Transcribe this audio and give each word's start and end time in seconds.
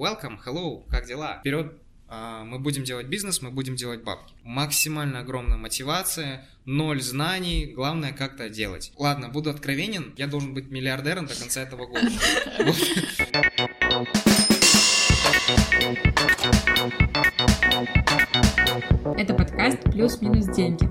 welcome, 0.00 0.38
hello, 0.46 0.82
как 0.88 1.06
дела? 1.06 1.36
Вперед, 1.40 1.74
а, 2.08 2.42
мы 2.44 2.58
будем 2.58 2.84
делать 2.84 3.06
бизнес, 3.08 3.42
мы 3.42 3.50
будем 3.50 3.76
делать 3.76 4.02
бабки. 4.02 4.32
Максимально 4.42 5.20
огромная 5.20 5.58
мотивация, 5.58 6.48
ноль 6.64 7.02
знаний, 7.02 7.66
главное 7.66 8.14
как-то 8.14 8.48
делать. 8.48 8.92
Ладно, 8.96 9.28
буду 9.28 9.50
откровенен, 9.50 10.14
я 10.16 10.26
должен 10.26 10.54
быть 10.54 10.70
миллиардером 10.70 11.26
до 11.26 11.38
конца 11.38 11.60
этого 11.60 11.86
года. 11.86 12.08
Это 19.18 19.34
подкаст 19.34 19.82
«Плюс-минус 19.84 20.46
деньги». 20.56 20.89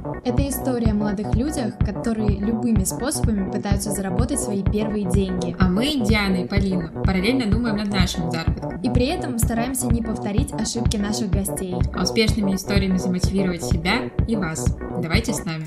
Молодых 1.10 1.34
людях, 1.34 1.74
которые 1.80 2.38
любыми 2.38 2.84
способами 2.84 3.50
пытаются 3.50 3.90
заработать 3.90 4.40
свои 4.40 4.62
первые 4.62 5.10
деньги. 5.10 5.56
А 5.58 5.68
мы, 5.68 6.06
Диана 6.06 6.44
и 6.44 6.48
Полина, 6.48 6.90
параллельно 7.04 7.50
думаем 7.50 7.78
над 7.78 7.88
нашим 7.88 8.30
заработком. 8.30 8.80
И 8.82 8.92
при 8.92 9.08
этом 9.08 9.40
стараемся 9.40 9.88
не 9.88 10.04
повторить 10.04 10.54
ошибки 10.54 10.98
наших 10.98 11.32
гостей. 11.32 11.74
А 11.96 12.04
успешными 12.04 12.54
историями 12.54 12.98
замотивировать 12.98 13.64
себя 13.64 14.12
и 14.28 14.36
вас. 14.36 14.78
Давайте 15.02 15.34
с 15.34 15.44
нами. 15.46 15.66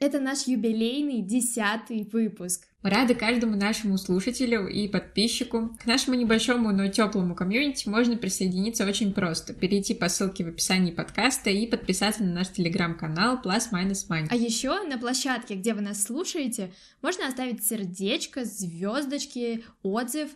Это 0.00 0.18
наш 0.18 0.46
юбилейный 0.46 1.20
десятый 1.20 2.08
выпуск. 2.10 2.66
Мы 2.82 2.88
рады 2.88 3.14
каждому 3.14 3.54
нашему 3.54 3.98
слушателю 3.98 4.66
и 4.66 4.88
подписчику. 4.88 5.76
К 5.78 5.84
нашему 5.84 6.16
небольшому, 6.16 6.72
но 6.72 6.88
теплому 6.88 7.34
комьюнити 7.34 7.86
можно 7.86 8.16
присоединиться 8.16 8.86
очень 8.86 9.12
просто. 9.12 9.52
Перейти 9.52 9.92
по 9.92 10.08
ссылке 10.08 10.42
в 10.44 10.48
описании 10.48 10.90
подкаста 10.90 11.50
и 11.50 11.66
подписаться 11.66 12.24
на 12.24 12.32
наш 12.32 12.48
телеграм-канал 12.48 13.40
Plus 13.44 13.64
Minus 13.70 14.08
Money. 14.08 14.28
А 14.30 14.36
еще 14.36 14.82
на 14.84 14.96
площадке, 14.96 15.56
где 15.56 15.74
вы 15.74 15.82
нас 15.82 16.02
слушаете, 16.02 16.72
можно 17.02 17.28
оставить 17.28 17.62
сердечко, 17.62 18.46
звездочки, 18.46 19.64
отзыв 19.82 20.30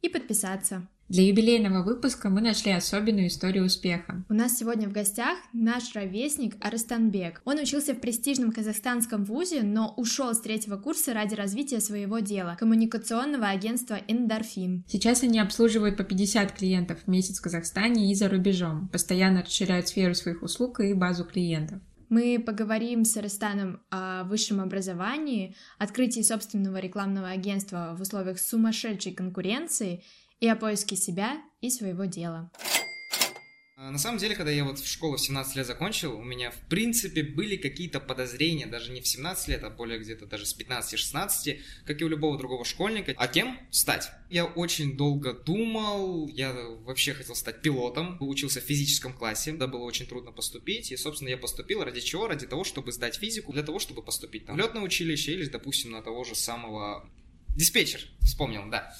и 0.00 0.08
подписаться. 0.08 0.88
Для 1.10 1.26
юбилейного 1.26 1.82
выпуска 1.82 2.28
мы 2.28 2.40
нашли 2.40 2.70
особенную 2.70 3.26
историю 3.26 3.64
успеха. 3.64 4.22
У 4.28 4.32
нас 4.32 4.56
сегодня 4.56 4.88
в 4.88 4.92
гостях 4.92 5.36
наш 5.52 5.92
ровесник 5.96 6.54
Арыстанбек. 6.64 7.42
Он 7.44 7.58
учился 7.58 7.94
в 7.94 8.00
престижном 8.00 8.52
казахстанском 8.52 9.24
вузе, 9.24 9.62
но 9.64 9.92
ушел 9.96 10.32
с 10.32 10.40
третьего 10.40 10.76
курса 10.76 11.12
ради 11.12 11.34
развития 11.34 11.80
своего 11.80 12.20
дела— 12.20 12.56
коммуникационного 12.60 13.48
агентства 13.48 13.98
«Эндорфин». 14.06 14.84
Сейчас 14.86 15.24
они 15.24 15.40
обслуживают 15.40 15.96
по 15.96 16.04
50 16.04 16.52
клиентов 16.52 17.00
в 17.04 17.08
месяц 17.08 17.40
в 17.40 17.42
Казахстане 17.42 18.12
и 18.12 18.14
за 18.14 18.28
рубежом, 18.28 18.86
постоянно 18.86 19.42
расширяют 19.42 19.88
сферу 19.88 20.14
своих 20.14 20.44
услуг 20.44 20.78
и 20.78 20.94
базу 20.94 21.24
клиентов. 21.24 21.80
Мы 22.08 22.42
поговорим 22.44 23.04
с 23.04 23.16
Арыстаном 23.16 23.80
о 23.90 24.22
высшем 24.24 24.60
образовании, 24.60 25.56
открытии 25.78 26.22
собственного 26.22 26.78
рекламного 26.78 27.28
агентства 27.28 27.96
в 27.96 28.00
условиях 28.00 28.38
сумасшедшей 28.38 29.12
конкуренции— 29.12 30.04
и 30.40 30.48
о 30.48 30.56
поиске 30.56 30.96
себя 30.96 31.42
и 31.60 31.70
своего 31.70 32.06
дела. 32.06 32.50
А, 33.76 33.90
на 33.90 33.98
самом 33.98 34.18
деле, 34.18 34.34
когда 34.34 34.50
я 34.50 34.64
вот 34.64 34.78
в 34.78 34.86
школу 34.86 35.16
в 35.16 35.20
17 35.20 35.56
лет 35.56 35.66
закончил, 35.66 36.14
у 36.14 36.22
меня, 36.22 36.50
в 36.50 36.68
принципе, 36.68 37.22
были 37.22 37.56
какие-то 37.56 37.98
подозрения, 37.98 38.66
даже 38.66 38.90
не 38.92 39.00
в 39.00 39.08
17 39.08 39.48
лет, 39.48 39.64
а 39.64 39.70
более 39.70 39.98
где-то 39.98 40.26
даже 40.26 40.44
с 40.44 40.58
15-16, 40.58 41.60
как 41.86 42.00
и 42.00 42.04
у 42.04 42.08
любого 42.08 42.36
другого 42.36 42.64
школьника. 42.66 43.14
А 43.16 43.26
кем 43.26 43.58
стать? 43.70 44.10
Я 44.28 44.44
очень 44.44 44.98
долго 44.98 45.32
думал, 45.32 46.28
я 46.28 46.52
вообще 46.52 47.14
хотел 47.14 47.34
стать 47.34 47.62
пилотом, 47.62 48.18
учился 48.20 48.60
в 48.60 48.64
физическом 48.64 49.14
классе, 49.14 49.52
да, 49.52 49.66
было 49.66 49.84
очень 49.84 50.06
трудно 50.06 50.30
поступить, 50.30 50.92
и, 50.92 50.96
собственно, 50.98 51.30
я 51.30 51.38
поступил 51.38 51.82
ради 51.82 52.00
чего? 52.00 52.28
Ради 52.28 52.46
того, 52.46 52.64
чтобы 52.64 52.92
сдать 52.92 53.16
физику, 53.16 53.52
для 53.52 53.62
того, 53.62 53.78
чтобы 53.78 54.02
поступить 54.02 54.46
в 54.46 54.56
летное 54.56 54.82
училище 54.82 55.32
или, 55.32 55.46
допустим, 55.46 55.90
на 55.92 56.02
того 56.02 56.24
же 56.24 56.34
самого 56.34 57.08
диспетчер, 57.56 58.00
вспомнил, 58.20 58.68
да 58.70 58.94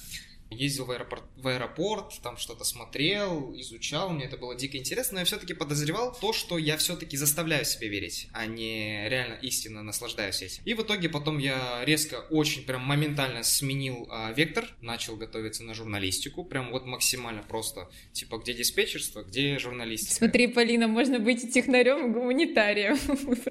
ездил 0.51 0.85
в 0.85 0.91
аэропорт, 0.91 1.23
в 1.37 1.47
аэропорт, 1.47 2.19
там 2.21 2.37
что-то 2.37 2.63
смотрел, 2.63 3.53
изучал, 3.55 4.09
мне 4.09 4.25
это 4.25 4.37
было 4.37 4.55
дико 4.55 4.77
интересно, 4.77 5.15
но 5.15 5.19
я 5.19 5.25
все-таки 5.25 5.53
подозревал 5.53 6.15
то, 6.19 6.33
что 6.33 6.57
я 6.57 6.77
все-таки 6.77 7.17
заставляю 7.17 7.65
себе 7.65 7.87
верить, 7.87 8.27
а 8.33 8.45
не 8.45 9.07
реально 9.09 9.35
истинно 9.35 9.81
наслаждаюсь 9.81 10.41
этим. 10.41 10.61
И 10.65 10.73
в 10.73 10.81
итоге 10.81 11.09
потом 11.09 11.37
я 11.37 11.83
резко, 11.85 12.19
очень 12.29 12.63
прям 12.63 12.81
моментально 12.81 13.43
сменил 13.43 14.07
а, 14.11 14.31
вектор, 14.33 14.67
начал 14.81 15.15
готовиться 15.15 15.63
на 15.63 15.73
журналистику, 15.73 16.43
прям 16.43 16.71
вот 16.71 16.85
максимально 16.85 17.43
просто, 17.43 17.89
типа, 18.11 18.37
где 18.37 18.53
диспетчерство, 18.53 19.23
где 19.23 19.57
журналистика. 19.57 20.13
Смотри, 20.15 20.47
Полина, 20.47 20.87
можно 20.87 21.19
быть 21.19 21.43
и 21.43 21.51
технарем, 21.51 22.09
и 22.09 22.13
гуманитарием. 22.13 22.97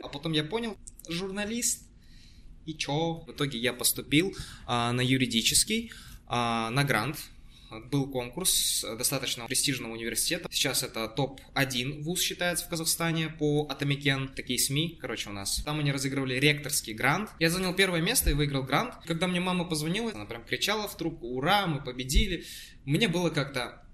А 0.03 0.09
потом 0.09 0.33
я 0.33 0.45
понял, 0.45 0.77
журналист, 1.09 1.87
и 2.67 2.75
чё? 2.75 3.25
В 3.27 3.33
итоге 3.33 3.59
я 3.59 3.73
поступил 3.73 4.35
а, 4.67 4.93
на 4.93 5.01
юридический, 5.01 5.93
на 6.31 6.85
грант. 6.85 7.17
Был 7.93 8.11
конкурс 8.11 8.85
достаточно 8.99 9.47
престижного 9.47 9.93
университета. 9.93 10.49
Сейчас 10.51 10.83
это 10.83 11.07
топ-1 11.07 12.03
вуз 12.03 12.21
считается 12.21 12.67
в 12.67 12.69
Казахстане 12.69 13.29
по 13.29 13.69
Атамикен. 13.71 14.29
Такие 14.35 14.59
СМИ, 14.59 14.99
короче, 15.01 15.31
у 15.31 15.33
нас. 15.33 15.63
Там 15.65 15.79
они 15.79 15.93
разыгрывали 15.93 16.35
ректорский 16.35 16.95
грант. 16.95 17.31
Я 17.39 17.49
занял 17.49 17.73
первое 17.73 18.01
место 18.01 18.31
и 18.31 18.33
выиграл 18.33 18.65
грант. 18.65 18.95
Когда 19.07 19.29
мне 19.29 19.39
мама 19.39 19.65
позвонила, 19.65 20.11
она 20.13 20.25
прям 20.25 20.45
кричала 20.45 20.89
в 20.89 20.97
трубку, 20.97 21.29
ура, 21.29 21.69
мы 21.69 21.81
победили. 21.81 22.45
Мне 22.87 23.07
было 23.07 23.31
как-то 23.31 23.85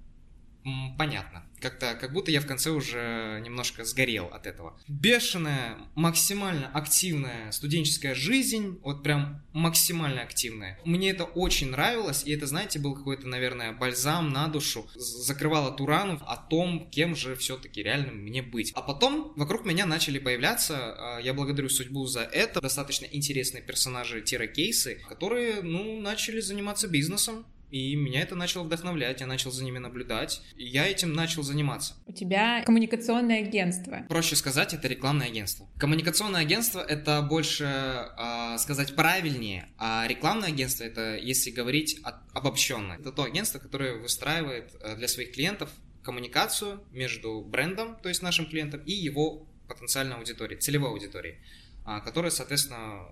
понятно. 0.98 1.44
Как-то, 1.60 1.94
как 1.94 2.12
будто 2.12 2.30
я 2.30 2.40
в 2.40 2.46
конце 2.46 2.70
уже 2.70 3.40
немножко 3.42 3.84
сгорел 3.84 4.26
от 4.26 4.46
этого. 4.46 4.78
Бешеная, 4.88 5.78
максимально 5.94 6.68
активная 6.68 7.50
студенческая 7.50 8.14
жизнь, 8.14 8.78
вот 8.82 9.02
прям 9.02 9.42
максимально 9.52 10.22
активная. 10.22 10.78
Мне 10.84 11.10
это 11.10 11.24
очень 11.24 11.70
нравилось, 11.70 12.24
и 12.24 12.32
это, 12.32 12.46
знаете, 12.46 12.78
был 12.78 12.94
какой-то, 12.94 13.26
наверное, 13.26 13.72
бальзам 13.72 14.30
на 14.30 14.48
душу. 14.48 14.86
Закрывало 14.94 15.72
ту 15.72 15.86
рану 15.86 16.20
о 16.26 16.36
том, 16.36 16.90
кем 16.90 17.16
же 17.16 17.36
все-таки 17.36 17.82
реально 17.82 18.12
мне 18.12 18.42
быть. 18.42 18.72
А 18.74 18.82
потом 18.82 19.32
вокруг 19.36 19.64
меня 19.64 19.86
начали 19.86 20.18
появляться, 20.18 20.76
а, 20.76 21.20
я 21.20 21.32
благодарю 21.32 21.68
судьбу 21.68 22.06
за 22.06 22.20
это, 22.20 22.60
достаточно 22.60 23.06
интересные 23.06 23.62
персонажи-кейсы, 23.62 25.02
которые, 25.08 25.62
ну, 25.62 26.00
начали 26.00 26.40
заниматься 26.40 26.86
бизнесом, 26.86 27.46
и 27.70 27.96
меня 27.96 28.20
это 28.20 28.34
начало 28.34 28.64
вдохновлять, 28.64 29.20
я 29.20 29.26
начал 29.26 29.50
за 29.50 29.64
ними 29.64 29.78
наблюдать, 29.78 30.42
и 30.56 30.64
я 30.64 30.86
этим 30.86 31.12
начал 31.12 31.42
заниматься. 31.42 31.94
У 32.06 32.12
тебя 32.12 32.62
коммуникационное 32.64 33.40
агентство. 33.40 34.04
Проще 34.08 34.36
сказать, 34.36 34.74
это 34.74 34.88
рекламное 34.88 35.26
агентство. 35.26 35.68
Коммуникационное 35.78 36.42
агентство— 36.42 36.80
это 36.88 37.22
больше 37.22 37.64
э, 37.64 38.58
сказать 38.58 38.94
правильнее, 38.94 39.68
а 39.78 40.06
рекламное 40.06 40.48
агентство— 40.48 40.84
это, 40.84 41.16
если 41.16 41.50
говорить 41.50 41.98
от, 42.02 42.16
обобщенно. 42.32 42.94
Это 42.94 43.12
то 43.12 43.24
агентство, 43.24 43.58
которое 43.58 43.94
выстраивает 43.94 44.74
э, 44.80 44.96
для 44.96 45.08
своих 45.08 45.32
клиентов 45.32 45.70
коммуникацию 46.02 46.84
между 46.92 47.40
брендом, 47.40 47.96
то 48.00 48.08
есть 48.08 48.22
нашим 48.22 48.46
клиентом, 48.46 48.80
и 48.86 48.92
его 48.92 49.46
потенциальной 49.68 50.16
аудиторией, 50.16 50.60
целевой 50.60 50.90
аудиторией, 50.90 51.38
э, 51.86 52.00
которая, 52.04 52.30
соответственно, 52.30 53.08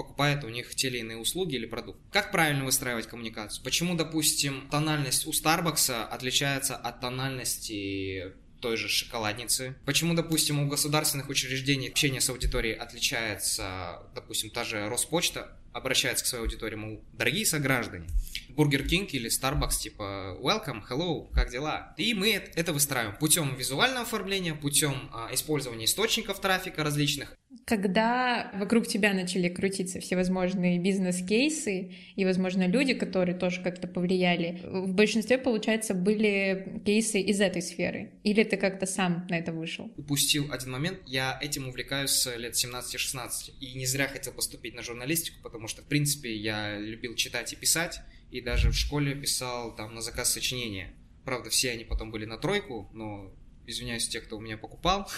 покупает 0.00 0.44
у 0.44 0.48
них 0.48 0.74
те 0.74 0.88
или 0.88 0.98
иные 0.98 1.18
услуги 1.18 1.56
или 1.56 1.66
продукт. 1.66 2.00
Как 2.10 2.32
правильно 2.32 2.64
выстраивать 2.64 3.06
коммуникацию? 3.06 3.62
Почему, 3.62 3.94
допустим, 3.94 4.66
тональность 4.70 5.26
у 5.26 5.30
Starbucks 5.30 6.04
отличается 6.04 6.74
от 6.74 7.00
тональности 7.00 8.32
той 8.60 8.76
же 8.76 8.88
шоколадницы. 8.88 9.74
Почему, 9.86 10.12
допустим, 10.14 10.60
у 10.60 10.68
государственных 10.68 11.30
учреждений 11.30 11.88
общение 11.88 12.20
с 12.20 12.28
аудиторией 12.28 12.76
отличается, 12.76 14.02
допустим, 14.14 14.50
та 14.50 14.64
же 14.64 14.86
Роспочта 14.88 15.56
обращается 15.72 16.24
к 16.24 16.28
своей 16.28 16.44
аудитории, 16.44 16.76
мол, 16.76 17.04
дорогие 17.12 17.46
сограждане, 17.46 18.06
Burger 18.50 18.86
King 18.86 19.14
или 19.14 19.30
Starbucks, 19.30 19.78
типа, 19.80 20.36
welcome, 20.40 20.82
hello, 20.90 21.32
как 21.32 21.50
дела? 21.50 21.94
И 21.96 22.12
мы 22.12 22.32
это 22.32 22.72
выстраиваем 22.72 23.16
путем 23.16 23.54
визуального 23.54 24.02
оформления, 24.02 24.54
путем 24.54 25.08
а, 25.12 25.32
использования 25.32 25.84
источников 25.84 26.40
трафика 26.40 26.82
различных, 26.82 27.34
когда 27.70 28.50
вокруг 28.54 28.88
тебя 28.88 29.14
начали 29.14 29.48
крутиться 29.48 30.00
всевозможные 30.00 30.80
бизнес-кейсы 30.80 31.92
и, 32.16 32.24
возможно, 32.24 32.66
люди, 32.66 32.94
которые 32.94 33.38
тоже 33.38 33.62
как-то 33.62 33.86
повлияли, 33.86 34.60
в 34.64 34.92
большинстве, 34.92 35.38
получается, 35.38 35.94
были 35.94 36.82
кейсы 36.84 37.20
из 37.20 37.40
этой 37.40 37.62
сферы? 37.62 38.10
Или 38.24 38.42
ты 38.42 38.56
как-то 38.56 38.86
сам 38.86 39.24
на 39.30 39.38
это 39.38 39.52
вышел? 39.52 39.88
Упустил 39.96 40.50
один 40.50 40.72
момент. 40.72 40.98
Я 41.06 41.38
этим 41.40 41.68
увлекаюсь 41.68 42.26
лет 42.36 42.54
17-16. 42.54 43.52
И 43.60 43.74
не 43.74 43.86
зря 43.86 44.08
хотел 44.08 44.32
поступить 44.32 44.74
на 44.74 44.82
журналистику, 44.82 45.36
потому 45.40 45.68
что, 45.68 45.82
в 45.82 45.86
принципе, 45.86 46.34
я 46.34 46.76
любил 46.76 47.14
читать 47.14 47.52
и 47.52 47.56
писать. 47.56 48.00
И 48.32 48.40
даже 48.40 48.70
в 48.70 48.74
школе 48.74 49.14
писал 49.14 49.76
там 49.76 49.94
на 49.94 50.00
заказ 50.00 50.32
сочинения. 50.32 50.92
Правда, 51.24 51.50
все 51.50 51.70
они 51.70 51.84
потом 51.84 52.10
были 52.10 52.24
на 52.24 52.36
тройку, 52.36 52.90
но 52.92 53.32
Извиняюсь 53.70 54.08
те, 54.08 54.20
кто 54.20 54.36
у 54.36 54.40
меня 54.40 54.56
покупал. 54.56 55.08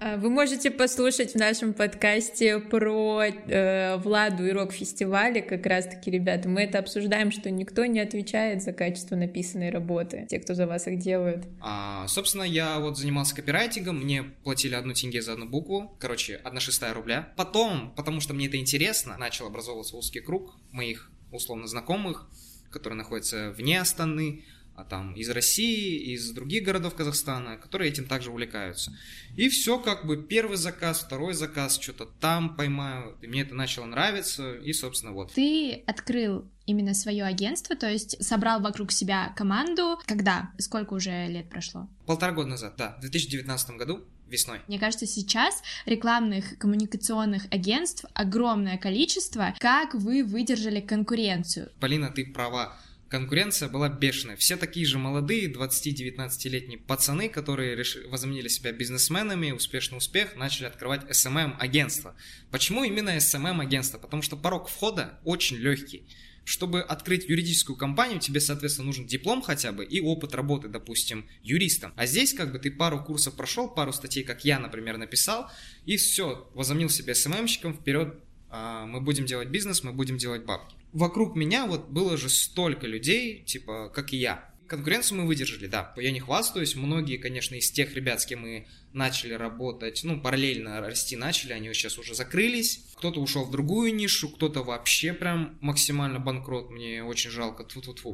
А, 0.00 0.16
вы 0.16 0.30
можете 0.30 0.70
послушать 0.70 1.32
в 1.32 1.34
нашем 1.34 1.74
подкасте 1.74 2.58
про 2.58 3.24
э, 3.24 3.98
Владу 3.98 4.46
и 4.46 4.50
рок-фестивали, 4.50 5.42
как 5.42 5.66
раз-таки, 5.66 6.10
ребята. 6.10 6.48
Мы 6.48 6.62
это 6.62 6.78
обсуждаем, 6.78 7.30
что 7.30 7.50
никто 7.50 7.84
не 7.84 8.00
отвечает 8.00 8.62
за 8.62 8.72
качество 8.72 9.14
написанной 9.14 9.68
работы, 9.68 10.26
те, 10.30 10.38
кто 10.38 10.54
за 10.54 10.66
вас 10.66 10.86
их 10.86 11.00
делают. 11.00 11.44
А, 11.60 12.08
собственно, 12.08 12.44
я 12.44 12.80
вот 12.80 12.96
занимался 12.96 13.36
копирайтингом, 13.36 14.00
мне 14.00 14.22
платили 14.22 14.74
одну 14.74 14.94
тенге 14.94 15.20
за 15.20 15.34
одну 15.34 15.46
букву, 15.46 15.94
короче, 16.00 16.36
одна 16.36 16.60
шестая 16.60 16.94
рубля. 16.94 17.34
Потом, 17.36 17.92
потому 17.94 18.20
что 18.20 18.32
мне 18.32 18.46
это 18.46 18.56
интересно, 18.56 19.18
начал 19.18 19.46
образовываться 19.48 19.98
узкий 19.98 20.20
круг 20.20 20.56
моих 20.70 21.10
условно 21.30 21.66
знакомых, 21.66 22.26
которые 22.70 22.96
находятся 22.96 23.50
вне 23.50 23.82
Астаны, 23.82 24.44
там 24.88 25.14
из 25.14 25.30
России, 25.30 26.12
из 26.14 26.30
других 26.30 26.64
городов 26.64 26.94
Казахстана, 26.94 27.56
которые 27.56 27.90
этим 27.90 28.06
также 28.06 28.30
увлекаются. 28.30 28.92
И 29.36 29.48
все 29.48 29.78
как 29.78 30.06
бы 30.06 30.16
первый 30.16 30.56
заказ, 30.56 31.00
второй 31.00 31.34
заказ, 31.34 31.78
что-то 31.80 32.06
там 32.20 32.56
поймаю, 32.56 33.16
и 33.22 33.26
мне 33.26 33.42
это 33.42 33.54
начало 33.54 33.86
нравиться, 33.86 34.54
и, 34.54 34.72
собственно, 34.72 35.12
вот. 35.12 35.32
Ты 35.32 35.82
открыл 35.86 36.46
именно 36.66 36.94
свое 36.94 37.24
агентство, 37.24 37.76
то 37.76 37.90
есть 37.90 38.22
собрал 38.24 38.60
вокруг 38.60 38.92
себя 38.92 39.32
команду. 39.36 39.98
Когда? 40.06 40.50
Сколько 40.58 40.94
уже 40.94 41.26
лет 41.28 41.48
прошло? 41.48 41.88
Полтора 42.06 42.32
года 42.32 42.50
назад, 42.50 42.74
да, 42.76 42.96
в 42.98 43.00
2019 43.00 43.70
году 43.76 44.04
весной. 44.28 44.60
Мне 44.66 44.78
кажется, 44.78 45.06
сейчас 45.06 45.62
рекламных 45.86 46.58
коммуникационных 46.58 47.46
агентств 47.50 48.04
огромное 48.14 48.78
количество. 48.78 49.54
Как 49.58 49.94
вы 49.94 50.24
выдержали 50.24 50.80
конкуренцию? 50.80 51.70
Полина, 51.80 52.10
ты 52.10 52.24
права 52.24 52.76
конкуренция 53.12 53.68
была 53.68 53.90
бешеная. 53.90 54.36
Все 54.36 54.56
такие 54.56 54.86
же 54.86 54.98
молодые, 54.98 55.52
20-19-летние 55.52 56.78
пацаны, 56.78 57.28
которые 57.28 57.84
возомнили 58.08 58.48
себя 58.48 58.72
бизнесменами, 58.72 59.50
успешный 59.50 59.98
успех, 59.98 60.34
начали 60.34 60.64
открывать 60.64 61.04
SMM-агентство. 61.10 62.16
Почему 62.50 62.84
именно 62.84 63.10
SMM-агентство? 63.18 63.98
Потому 63.98 64.22
что 64.22 64.38
порог 64.38 64.70
входа 64.70 65.20
очень 65.24 65.58
легкий. 65.58 66.08
Чтобы 66.44 66.80
открыть 66.80 67.28
юридическую 67.28 67.76
компанию, 67.76 68.18
тебе, 68.18 68.40
соответственно, 68.40 68.86
нужен 68.86 69.06
диплом 69.06 69.42
хотя 69.42 69.72
бы 69.72 69.84
и 69.84 70.00
опыт 70.00 70.34
работы, 70.34 70.68
допустим, 70.68 71.28
юристом. 71.42 71.92
А 71.96 72.06
здесь 72.06 72.32
как 72.32 72.50
бы 72.50 72.58
ты 72.58 72.70
пару 72.70 73.04
курсов 73.04 73.34
прошел, 73.34 73.68
пару 73.68 73.92
статей, 73.92 74.24
как 74.24 74.46
я, 74.46 74.58
например, 74.58 74.96
написал, 74.96 75.50
и 75.84 75.98
все, 75.98 76.50
возомнил 76.54 76.88
себя 76.88 77.14
СММщиком, 77.14 77.74
вперед, 77.74 78.14
а, 78.48 78.86
мы 78.86 79.02
будем 79.02 79.26
делать 79.26 79.48
бизнес, 79.50 79.82
мы 79.82 79.92
будем 79.92 80.16
делать 80.16 80.46
бабки 80.46 80.81
вокруг 80.92 81.36
меня 81.36 81.66
вот 81.66 81.88
было 81.88 82.16
же 82.16 82.28
столько 82.28 82.86
людей, 82.86 83.44
типа, 83.44 83.90
как 83.94 84.12
и 84.12 84.16
я. 84.16 84.48
Конкуренцию 84.66 85.20
мы 85.20 85.26
выдержали, 85.26 85.66
да. 85.66 85.92
Я 85.98 86.10
не 86.12 86.20
хвастаюсь. 86.20 86.76
Многие, 86.76 87.18
конечно, 87.18 87.54
из 87.56 87.70
тех 87.70 87.94
ребят, 87.94 88.22
с 88.22 88.26
кем 88.26 88.40
мы 88.40 88.66
начали 88.94 89.34
работать, 89.34 90.00
ну, 90.02 90.20
параллельно 90.20 90.80
расти 90.80 91.14
начали, 91.14 91.52
они 91.52 91.72
сейчас 91.74 91.98
уже 91.98 92.14
закрылись. 92.14 92.86
Кто-то 92.94 93.20
ушел 93.20 93.44
в 93.44 93.50
другую 93.50 93.94
нишу, 93.94 94.30
кто-то 94.30 94.62
вообще 94.62 95.12
прям 95.12 95.58
максимально 95.60 96.20
банкрот. 96.20 96.70
Мне 96.70 97.04
очень 97.04 97.30
жалко. 97.30 97.64
Тьфу-тьфу-тьфу. 97.64 98.12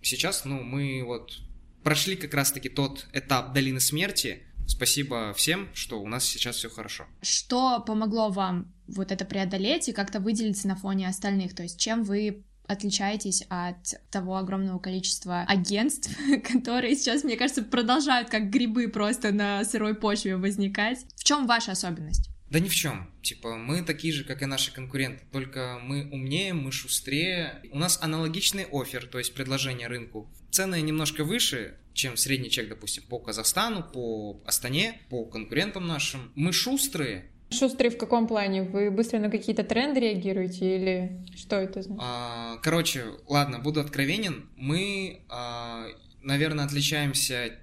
Сейчас, 0.00 0.44
ну, 0.44 0.62
мы 0.62 1.02
вот 1.04 1.40
прошли 1.82 2.16
как 2.16 2.34
раз-таки 2.34 2.68
тот 2.68 3.06
этап 3.12 3.52
долины 3.52 3.80
смерти, 3.80 4.42
Спасибо 4.68 5.32
всем, 5.34 5.68
что 5.74 6.00
у 6.00 6.06
нас 6.06 6.24
сейчас 6.24 6.56
все 6.56 6.68
хорошо. 6.68 7.06
Что 7.22 7.80
помогло 7.80 8.28
вам 8.28 8.72
вот 8.86 9.10
это 9.10 9.24
преодолеть 9.24 9.88
и 9.88 9.92
как-то 9.92 10.20
выделиться 10.20 10.68
на 10.68 10.76
фоне 10.76 11.08
остальных? 11.08 11.54
То 11.54 11.62
есть 11.64 11.80
чем 11.80 12.04
вы 12.04 12.44
отличаетесь 12.68 13.44
от 13.48 13.94
того 14.10 14.36
огромного 14.36 14.78
количества 14.78 15.40
агентств, 15.48 16.10
которые 16.52 16.94
сейчас, 16.94 17.24
мне 17.24 17.36
кажется, 17.36 17.62
продолжают 17.62 18.28
как 18.28 18.50
грибы 18.50 18.88
просто 18.88 19.32
на 19.32 19.64
сырой 19.64 19.94
почве 19.94 20.36
возникать. 20.36 20.98
В 21.16 21.24
чем 21.24 21.46
ваша 21.46 21.72
особенность? 21.72 22.30
Да 22.50 22.60
ни 22.60 22.68
в 22.68 22.74
чем. 22.74 23.10
Типа, 23.22 23.56
мы 23.56 23.82
такие 23.82 24.12
же, 24.12 24.24
как 24.24 24.42
и 24.42 24.46
наши 24.46 24.72
конкуренты, 24.72 25.24
только 25.32 25.78
мы 25.82 26.08
умнее, 26.10 26.54
мы 26.54 26.72
шустрее. 26.72 27.60
У 27.72 27.78
нас 27.78 27.98
аналогичный 28.00 28.66
офер, 28.70 29.06
то 29.06 29.18
есть 29.18 29.34
предложение 29.34 29.88
рынку. 29.88 30.30
Цены 30.50 30.80
немножко 30.80 31.24
выше, 31.24 31.76
чем 31.98 32.16
средний 32.16 32.50
чек, 32.50 32.68
допустим, 32.68 33.02
по 33.08 33.18
Казахстану, 33.18 33.82
по 33.82 34.40
Астане, 34.46 35.00
по 35.10 35.24
конкурентам 35.24 35.86
нашим. 35.86 36.32
Мы 36.34 36.52
шустрые, 36.52 37.30
Шустрые 37.50 37.90
в 37.90 37.96
каком 37.96 38.26
плане? 38.26 38.62
Вы 38.62 38.90
быстро 38.90 39.18
на 39.18 39.30
какие-то 39.30 39.64
тренды 39.64 40.00
реагируете 40.00 40.76
или 40.76 41.26
что 41.34 41.56
это 41.56 41.80
значит? 41.80 42.02
А, 42.04 42.58
короче, 42.58 43.04
ладно, 43.26 43.58
буду 43.58 43.80
откровенен. 43.80 44.50
Мы, 44.56 45.22
а, 45.30 45.86
наверное, 46.20 46.66
отличаемся 46.66 47.58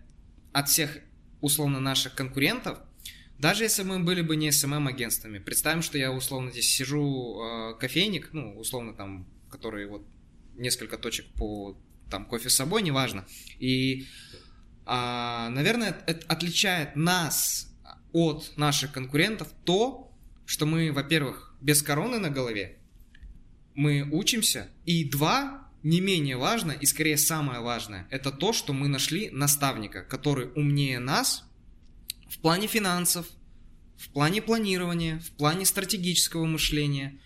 от 0.53 0.69
всех 0.69 0.97
условно 1.39 1.79
наших 1.79 2.15
конкурентов 2.15 2.79
даже 3.38 3.63
если 3.63 3.83
мы 3.83 3.99
были 3.99 4.21
бы 4.21 4.35
не 4.35 4.51
СММ-агентствами, 4.51 5.39
представим, 5.39 5.81
что 5.81 5.97
я 5.97 6.11
условно 6.11 6.51
здесь 6.51 6.73
сижу 6.73 7.41
э, 7.41 7.73
кофейник, 7.79 8.29
ну, 8.31 8.57
условно 8.57 8.93
там, 8.93 9.27
который 9.49 9.88
вот 9.88 10.07
несколько 10.55 10.97
точек 10.97 11.25
по 11.33 11.77
там 12.09 12.25
кофе 12.25 12.49
с 12.49 12.55
собой, 12.55 12.81
неважно. 12.81 13.25
И, 13.59 14.05
наверное, 14.85 15.97
это 16.05 16.25
отличает 16.27 16.95
нас 16.95 17.71
от 18.13 18.53
наших 18.55 18.91
конкурентов 18.91 19.47
то, 19.63 20.11
что 20.45 20.65
мы, 20.65 20.91
во-первых, 20.91 21.55
без 21.59 21.81
короны 21.81 22.19
на 22.19 22.29
голове, 22.29 22.77
мы 23.73 24.07
учимся, 24.11 24.69
и 24.85 25.03
два, 25.03 25.67
не 25.83 26.01
менее 26.01 26.37
важно, 26.37 26.71
и 26.71 26.85
скорее 26.85 27.17
самое 27.17 27.59
важное, 27.59 28.07
это 28.09 28.31
то, 28.31 28.53
что 28.53 28.73
мы 28.73 28.87
нашли 28.87 29.29
наставника, 29.31 30.01
который 30.01 30.49
умнее 30.55 30.99
нас, 30.99 31.43
в 32.29 32.39
плане 32.39 32.67
финансов, 32.67 33.27
в 33.97 34.09
плане 34.09 34.41
планирования, 34.41 35.19
в 35.19 35.31
плане 35.31 35.65
стратегического 35.65 36.45
мышления 36.45 37.19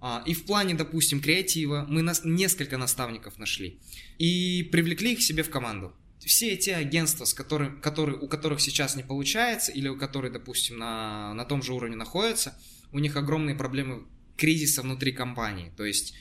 а, 0.00 0.22
и 0.26 0.34
в 0.34 0.44
плане, 0.44 0.74
допустим, 0.74 1.20
креатива 1.20 1.86
мы 1.88 2.02
нас, 2.02 2.22
несколько 2.24 2.78
наставников 2.78 3.38
нашли 3.38 3.78
и 4.18 4.68
привлекли 4.72 5.12
их 5.12 5.22
себе 5.22 5.42
в 5.42 5.50
команду. 5.50 5.94
Все 6.26 6.54
эти 6.54 6.70
агентства, 6.70 7.24
с 7.24 7.32
которым, 7.32 7.80
которые, 7.80 8.18
у 8.18 8.26
которых 8.26 8.60
сейчас 8.60 8.96
не 8.96 9.04
получается 9.04 9.70
или 9.70 9.86
у 9.86 9.96
которых, 9.96 10.32
допустим, 10.32 10.76
на, 10.76 11.32
на 11.34 11.44
том 11.44 11.62
же 11.62 11.72
уровне 11.72 11.94
находятся, 11.94 12.58
у 12.90 12.98
них 12.98 13.14
огромные 13.14 13.54
проблемы 13.54 14.08
кризиса 14.36 14.82
внутри 14.82 15.12
компании. 15.12 15.72
То 15.76 15.84
есть 15.84 16.14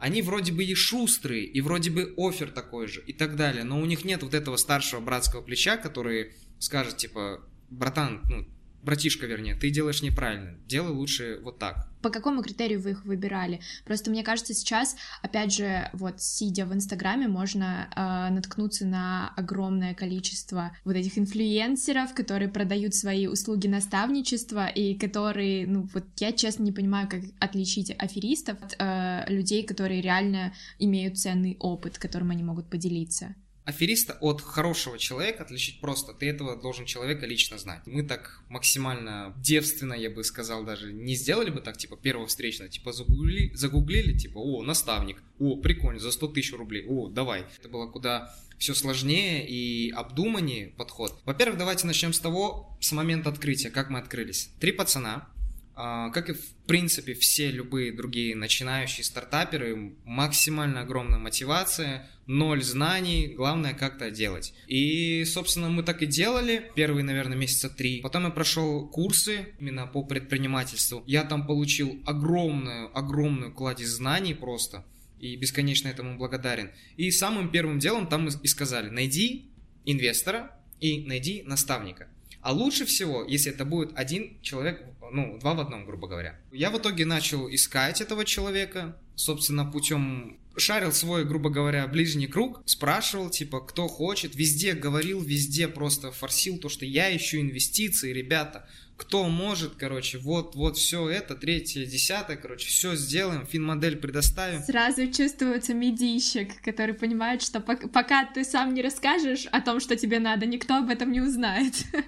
они 0.00 0.20
вроде 0.20 0.52
бы 0.52 0.64
и 0.64 0.74
шустрые, 0.74 1.44
и 1.44 1.60
вроде 1.60 1.92
бы 1.92 2.12
офер 2.16 2.50
такой 2.50 2.88
же, 2.88 3.04
и 3.06 3.12
так 3.12 3.36
далее, 3.36 3.62
но 3.62 3.80
у 3.80 3.84
них 3.84 4.04
нет 4.04 4.24
вот 4.24 4.34
этого 4.34 4.56
старшего 4.56 5.00
братского 5.00 5.42
плеча, 5.42 5.76
который 5.76 6.32
скажет, 6.58 6.96
типа, 6.96 7.48
братан, 7.70 8.20
ну, 8.28 8.48
братишка, 8.82 9.26
вернее, 9.26 9.54
ты 9.54 9.70
делаешь 9.70 10.02
неправильно, 10.02 10.58
делай 10.66 10.90
лучше 10.90 11.38
вот 11.44 11.60
так. 11.60 11.88
По 12.02 12.10
какому 12.10 12.42
критерию 12.42 12.80
вы 12.80 12.90
их 12.90 13.04
выбирали? 13.04 13.60
Просто 13.84 14.10
мне 14.10 14.22
кажется, 14.22 14.54
сейчас, 14.54 14.96
опять 15.22 15.54
же, 15.54 15.88
вот 15.92 16.20
сидя 16.20 16.66
в 16.66 16.74
Инстаграме, 16.74 17.28
можно 17.28 17.88
э, 17.94 18.34
наткнуться 18.34 18.86
на 18.86 19.32
огромное 19.36 19.94
количество 19.94 20.76
вот 20.84 20.96
этих 20.96 21.16
инфлюенсеров, 21.16 22.12
которые 22.14 22.48
продают 22.48 22.94
свои 22.94 23.26
услуги 23.26 23.68
наставничества 23.68 24.66
и 24.66 24.98
которые, 24.98 25.66
ну 25.66 25.88
вот 25.94 26.04
я 26.18 26.32
честно 26.32 26.64
не 26.64 26.72
понимаю, 26.72 27.08
как 27.08 27.20
отличить 27.38 27.94
аферистов 27.98 28.58
от 28.62 28.76
э, 28.78 29.24
людей, 29.28 29.64
которые 29.64 30.00
реально 30.00 30.52
имеют 30.78 31.18
ценный 31.18 31.56
опыт, 31.60 31.98
которым 31.98 32.30
они 32.30 32.42
могут 32.42 32.68
поделиться 32.68 33.34
афериста 33.64 34.16
от 34.20 34.40
хорошего 34.40 34.98
человека 34.98 35.44
отличить 35.44 35.80
просто. 35.80 36.12
Ты 36.12 36.28
этого 36.28 36.56
должен 36.56 36.86
человека 36.86 37.26
лично 37.26 37.58
знать. 37.58 37.82
Мы 37.86 38.02
так 38.02 38.42
максимально 38.48 39.34
девственно, 39.38 39.94
я 39.94 40.10
бы 40.10 40.24
сказал, 40.24 40.64
даже 40.64 40.92
не 40.92 41.14
сделали 41.14 41.50
бы 41.50 41.60
так, 41.60 41.76
типа, 41.76 41.96
первого 41.96 42.26
встречного, 42.26 42.70
типа, 42.70 42.92
загугли, 42.92 43.52
загуглили, 43.54 44.16
типа, 44.16 44.38
о, 44.38 44.62
наставник, 44.62 45.22
о, 45.38 45.56
прикольно, 45.56 46.00
за 46.00 46.10
100 46.10 46.28
тысяч 46.28 46.52
рублей, 46.52 46.84
о, 46.88 47.08
давай. 47.08 47.44
Это 47.58 47.68
было 47.68 47.86
куда 47.86 48.34
все 48.58 48.74
сложнее 48.74 49.46
и 49.48 49.90
обдуманнее 49.90 50.68
подход. 50.68 51.20
Во-первых, 51.24 51.58
давайте 51.58 51.86
начнем 51.86 52.12
с 52.12 52.20
того, 52.20 52.76
с 52.80 52.92
момента 52.92 53.30
открытия, 53.30 53.70
как 53.70 53.90
мы 53.90 53.98
открылись. 53.98 54.50
Три 54.60 54.72
пацана, 54.72 55.28
как 55.74 56.28
и 56.28 56.34
в 56.34 56.54
принципе 56.66 57.14
все 57.14 57.50
любые 57.50 57.92
другие 57.92 58.36
начинающие 58.36 59.04
стартаперы, 59.04 59.94
максимально 60.04 60.82
огромная 60.82 61.18
мотивация, 61.18 62.08
ноль 62.26 62.62
знаний, 62.62 63.34
главное 63.34 63.74
как-то 63.74 64.10
делать. 64.10 64.54
И, 64.66 65.24
собственно, 65.24 65.68
мы 65.68 65.82
так 65.82 66.02
и 66.02 66.06
делали 66.06 66.70
первые, 66.74 67.04
наверное, 67.04 67.36
месяца 67.36 67.68
три. 67.68 68.00
Потом 68.00 68.24
я 68.24 68.30
прошел 68.30 68.88
курсы 68.88 69.54
именно 69.58 69.86
по 69.86 70.04
предпринимательству. 70.04 71.02
Я 71.06 71.24
там 71.24 71.46
получил 71.46 72.02
огромную, 72.06 72.96
огромную 72.96 73.52
кладезь 73.52 73.88
знаний 73.88 74.34
просто. 74.34 74.84
И 75.20 75.36
бесконечно 75.36 75.88
этому 75.88 76.18
благодарен. 76.18 76.70
И 76.96 77.10
самым 77.10 77.50
первым 77.50 77.78
делом 77.78 78.08
там 78.08 78.26
и 78.26 78.46
сказали, 78.48 78.88
найди 78.90 79.50
инвестора 79.84 80.58
и 80.80 81.04
найди 81.04 81.42
наставника. 81.44 82.08
А 82.42 82.52
лучше 82.52 82.84
всего, 82.84 83.24
если 83.24 83.52
это 83.52 83.64
будет 83.64 83.92
один 83.94 84.36
человек, 84.42 84.82
ну, 85.12 85.38
два 85.38 85.54
в 85.54 85.60
одном, 85.60 85.86
грубо 85.86 86.08
говоря. 86.08 86.38
Я 86.50 86.70
в 86.70 86.78
итоге 86.78 87.06
начал 87.06 87.48
искать 87.48 88.00
этого 88.00 88.24
человека, 88.24 88.96
собственно, 89.14 89.64
путем 89.64 90.38
шарил 90.56 90.92
свой, 90.92 91.24
грубо 91.24 91.50
говоря, 91.50 91.86
ближний 91.86 92.26
круг, 92.26 92.62
спрашивал, 92.66 93.30
типа, 93.30 93.60
кто 93.60 93.88
хочет, 93.88 94.34
везде 94.34 94.74
говорил, 94.74 95.22
везде 95.22 95.68
просто 95.68 96.12
форсил 96.12 96.58
то, 96.58 96.68
что 96.68 96.84
я 96.84 97.14
ищу 97.16 97.40
инвестиции, 97.40 98.12
ребята, 98.12 98.68
кто 98.96 99.28
может, 99.28 99.74
короче, 99.76 100.18
вот, 100.18 100.54
вот 100.54 100.76
все 100.76 101.08
это, 101.08 101.34
третье, 101.34 101.84
десятое, 101.86 102.36
короче, 102.36 102.68
все 102.68 102.94
сделаем, 102.94 103.46
фин-модель 103.46 103.96
предоставим. 103.96 104.62
Сразу 104.62 105.10
чувствуется 105.10 105.74
медийщик, 105.74 106.62
который 106.62 106.94
понимает, 106.94 107.42
что 107.42 107.60
пока 107.60 108.24
ты 108.26 108.44
сам 108.44 108.74
не 108.74 108.82
расскажешь 108.82 109.46
о 109.46 109.60
том, 109.60 109.80
что 109.80 109.96
тебе 109.96 110.18
надо, 110.18 110.46
никто 110.46 110.76
об 110.76 110.90
этом 110.90 111.12
не 111.12 111.20
узнает. 111.20 111.74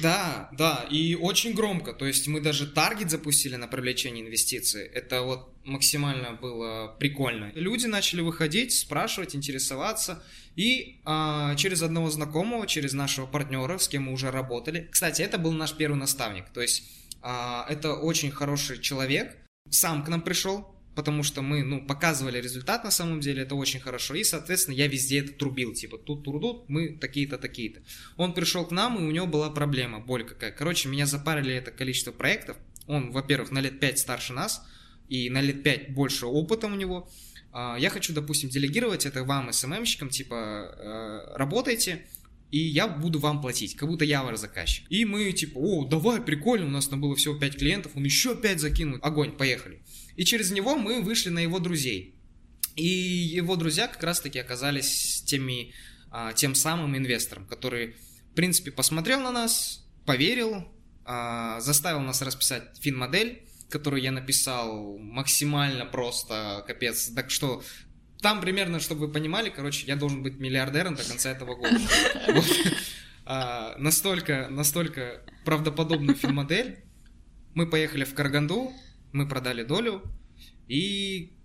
Да, 0.00 0.48
да, 0.56 0.86
и 0.90 1.14
очень 1.14 1.52
громко, 1.52 1.92
то 1.92 2.06
есть 2.06 2.26
мы 2.28 2.40
даже 2.40 2.66
таргет 2.66 3.10
запустили 3.10 3.56
на 3.56 3.68
привлечение 3.68 4.24
инвестиций, 4.24 4.86
это 4.86 5.20
вот 5.20 5.55
максимально 5.66 6.32
было 6.32 6.96
прикольно. 6.98 7.52
Люди 7.54 7.86
начали 7.86 8.20
выходить, 8.20 8.72
спрашивать, 8.72 9.34
интересоваться, 9.34 10.22
И 10.56 11.00
а, 11.04 11.54
через 11.56 11.82
одного 11.82 12.08
знакомого, 12.10 12.66
через 12.66 12.94
нашего 12.94 13.26
партнера, 13.26 13.76
с 13.76 13.88
кем 13.88 14.04
мы 14.04 14.12
уже 14.12 14.30
работали. 14.30 14.88
Кстати, 14.90 15.20
это 15.20 15.36
был 15.36 15.52
наш 15.52 15.74
первый 15.74 15.96
наставник. 15.96 16.48
То 16.54 16.62
есть 16.62 16.84
а, 17.20 17.66
это 17.68 17.94
очень 17.94 18.30
хороший 18.30 18.80
человек. 18.80 19.36
Сам 19.68 20.04
к 20.04 20.08
нам 20.08 20.22
пришел, 20.22 20.76
потому 20.96 21.22
что 21.22 21.42
мы, 21.42 21.62
ну, 21.62 21.86
показывали 21.86 22.40
результат 22.40 22.82
на 22.82 22.90
самом 22.90 23.20
деле, 23.20 23.42
это 23.42 23.54
очень 23.54 23.80
хорошо, 23.80 24.14
и, 24.14 24.24
соответственно, 24.24 24.74
я 24.74 24.88
везде 24.88 25.20
это 25.20 25.32
трубил, 25.32 25.74
типа, 25.74 25.98
тут 25.98 26.24
трудут, 26.24 26.68
мы 26.68 26.96
такие-то, 26.96 27.36
такие-то. 27.36 27.82
Он 28.16 28.32
пришел 28.32 28.64
к 28.64 28.70
нам, 28.70 28.98
и 28.98 29.02
у 29.02 29.10
него 29.10 29.26
была 29.26 29.50
проблема, 29.50 30.00
боль 30.00 30.24
какая. 30.24 30.52
Короче, 30.52 30.88
меня 30.88 31.04
запарили 31.04 31.54
это 31.54 31.70
количество 31.70 32.12
проектов, 32.12 32.56
он, 32.86 33.10
во-первых, 33.10 33.50
на 33.50 33.60
лет 33.60 33.78
5 33.78 33.98
старше 33.98 34.32
нас, 34.32 34.64
и 35.08 35.30
на 35.30 35.40
лет 35.40 35.62
5 35.62 35.94
больше 35.94 36.26
опыта 36.26 36.66
у 36.66 36.74
него, 36.74 37.08
а, 37.52 37.76
я 37.78 37.90
хочу, 37.90 38.12
допустим, 38.12 38.50
делегировать 38.50 39.06
это 39.06 39.24
вам, 39.24 39.52
СММщикам, 39.52 40.10
типа, 40.10 40.34
э, 40.34 41.36
работайте, 41.36 42.06
и 42.50 42.58
я 42.58 42.86
буду 42.86 43.18
вам 43.18 43.40
платить, 43.40 43.76
как 43.76 43.88
будто 43.88 44.04
я 44.04 44.22
ваш 44.22 44.38
заказчик. 44.38 44.84
И 44.90 45.04
мы 45.04 45.32
типа, 45.32 45.58
о, 45.58 45.84
давай, 45.84 46.20
прикольно, 46.20 46.66
у 46.66 46.70
нас 46.70 46.86
там 46.86 47.00
было 47.00 47.16
всего 47.16 47.34
5 47.34 47.56
клиентов, 47.56 47.92
он 47.94 48.04
еще 48.04 48.36
5 48.36 48.60
закинул, 48.60 48.98
огонь, 49.02 49.32
поехали. 49.32 49.80
И 50.16 50.24
через 50.24 50.50
него 50.50 50.76
мы 50.76 51.02
вышли 51.02 51.30
на 51.30 51.40
его 51.40 51.58
друзей. 51.58 52.14
И 52.76 52.86
его 52.86 53.56
друзья 53.56 53.88
как 53.88 54.02
раз-таки 54.02 54.38
оказались 54.38 55.22
теми, 55.22 55.72
а, 56.10 56.34
тем 56.34 56.54
самым 56.54 56.96
инвестором, 56.96 57.46
который, 57.46 57.96
в 58.32 58.34
принципе, 58.34 58.70
посмотрел 58.70 59.20
на 59.20 59.32
нас, 59.32 59.84
поверил, 60.04 60.68
а, 61.04 61.60
заставил 61.60 62.00
нас 62.00 62.20
расписать 62.20 62.64
фин-модель, 62.80 63.45
которую 63.68 64.02
я 64.02 64.12
написал 64.12 64.98
максимально 64.98 65.86
просто, 65.86 66.64
капец. 66.66 67.08
Так 67.08 67.30
что 67.30 67.62
там 68.20 68.40
примерно, 68.40 68.80
чтобы 68.80 69.06
вы 69.06 69.12
понимали, 69.12 69.50
короче, 69.50 69.86
я 69.86 69.96
должен 69.96 70.22
быть 70.22 70.38
миллиардером 70.38 70.94
до 70.94 71.04
конца 71.04 71.30
этого 71.30 71.54
года. 71.54 71.78
А, 73.28 73.74
настолько, 73.78 74.46
настолько 74.50 75.20
правдоподобную 75.44 76.14
фин-модель. 76.14 76.84
Мы 77.54 77.68
поехали 77.68 78.04
в 78.04 78.14
Караганду, 78.14 78.72
мы 79.12 79.28
продали 79.28 79.64
долю, 79.64 80.00
и 80.68 81.36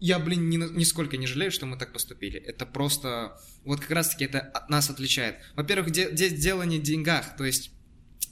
я, 0.00 0.18
блин, 0.18 0.48
ни, 0.48 0.56
нисколько 0.56 1.16
не 1.18 1.26
жалею, 1.26 1.52
что 1.52 1.66
мы 1.66 1.76
так 1.76 1.92
поступили. 1.92 2.40
Это 2.40 2.66
просто... 2.66 3.38
Вот 3.64 3.80
как 3.80 3.90
раз-таки 3.90 4.24
это 4.24 4.40
от 4.40 4.70
нас 4.70 4.88
отличает. 4.90 5.36
Во-первых, 5.54 5.90
здесь 5.90 6.32
дело 6.32 6.62
не 6.62 6.78
в 6.78 6.82
деньгах. 6.82 7.36
То 7.36 7.44
есть, 7.44 7.70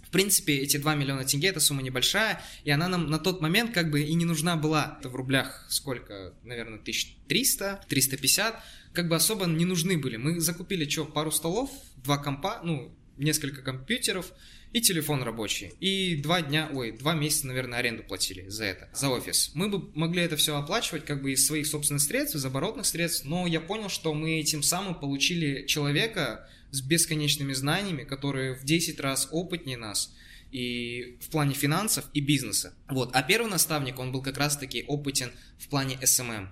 в 0.09 0.11
принципе, 0.11 0.57
эти 0.57 0.79
2 0.79 0.95
миллиона 0.95 1.23
тенге, 1.23 1.49
это 1.49 1.61
сумма 1.61 1.83
небольшая, 1.83 2.41
и 2.65 2.71
она 2.71 2.88
нам 2.88 3.11
на 3.11 3.19
тот 3.19 3.43
момент 3.43 3.75
как 3.75 3.91
бы 3.91 4.00
и 4.00 4.15
не 4.15 4.25
нужна 4.25 4.57
была. 4.57 4.97
Это 4.99 5.11
в 5.11 5.15
рублях 5.15 5.67
сколько? 5.69 6.33
Наверное, 6.45 6.79
1300, 6.79 7.85
350. 7.87 8.62
Как 8.95 9.07
бы 9.07 9.17
особо 9.17 9.45
не 9.45 9.67
нужны 9.67 9.99
были. 9.99 10.17
Мы 10.17 10.41
закупили 10.41 10.88
что, 10.88 11.05
пару 11.05 11.31
столов, 11.31 11.71
два 12.03 12.17
компа, 12.17 12.62
ну, 12.65 12.91
несколько 13.19 13.61
компьютеров, 13.61 14.33
и 14.72 14.80
телефон 14.80 15.22
рабочий. 15.22 15.72
И 15.80 16.16
два 16.16 16.42
дня, 16.42 16.70
ой, 16.72 16.92
два 16.92 17.14
месяца, 17.14 17.46
наверное, 17.46 17.78
аренду 17.78 18.02
платили 18.02 18.48
за 18.48 18.64
это, 18.64 18.88
за 18.92 19.08
офис. 19.08 19.50
Мы 19.54 19.68
бы 19.68 19.90
могли 19.94 20.22
это 20.22 20.37
все 20.37 20.56
оплачивать 20.56 21.04
как 21.04 21.22
бы 21.22 21.32
из 21.32 21.46
своих 21.46 21.66
собственных 21.66 22.02
средств, 22.02 22.37
из 22.37 22.44
оборотных 22.44 22.87
средств, 22.87 23.25
но 23.25 23.46
я 23.46 23.60
понял, 23.60 23.88
что 23.88 24.14
мы 24.14 24.38
этим 24.38 24.62
самым 24.62 24.94
получили 24.94 25.66
человека 25.66 26.48
с 26.70 26.82
бесконечными 26.82 27.54
знаниями, 27.54 28.04
который 28.04 28.54
в 28.54 28.64
10 28.64 29.00
раз 29.00 29.28
опытнее 29.30 29.78
нас, 29.78 30.14
и 30.50 31.18
в 31.20 31.30
плане 31.30 31.54
финансов 31.54 32.04
и 32.14 32.20
бизнеса. 32.20 32.75
Вот. 32.88 33.10
А 33.14 33.22
первый 33.22 33.50
наставник, 33.50 33.98
он 33.98 34.12
был 34.12 34.22
как 34.22 34.38
раз-таки 34.38 34.84
опытен 34.87 35.30
в 35.58 35.68
плане 35.68 35.98
SMM. 36.02 36.48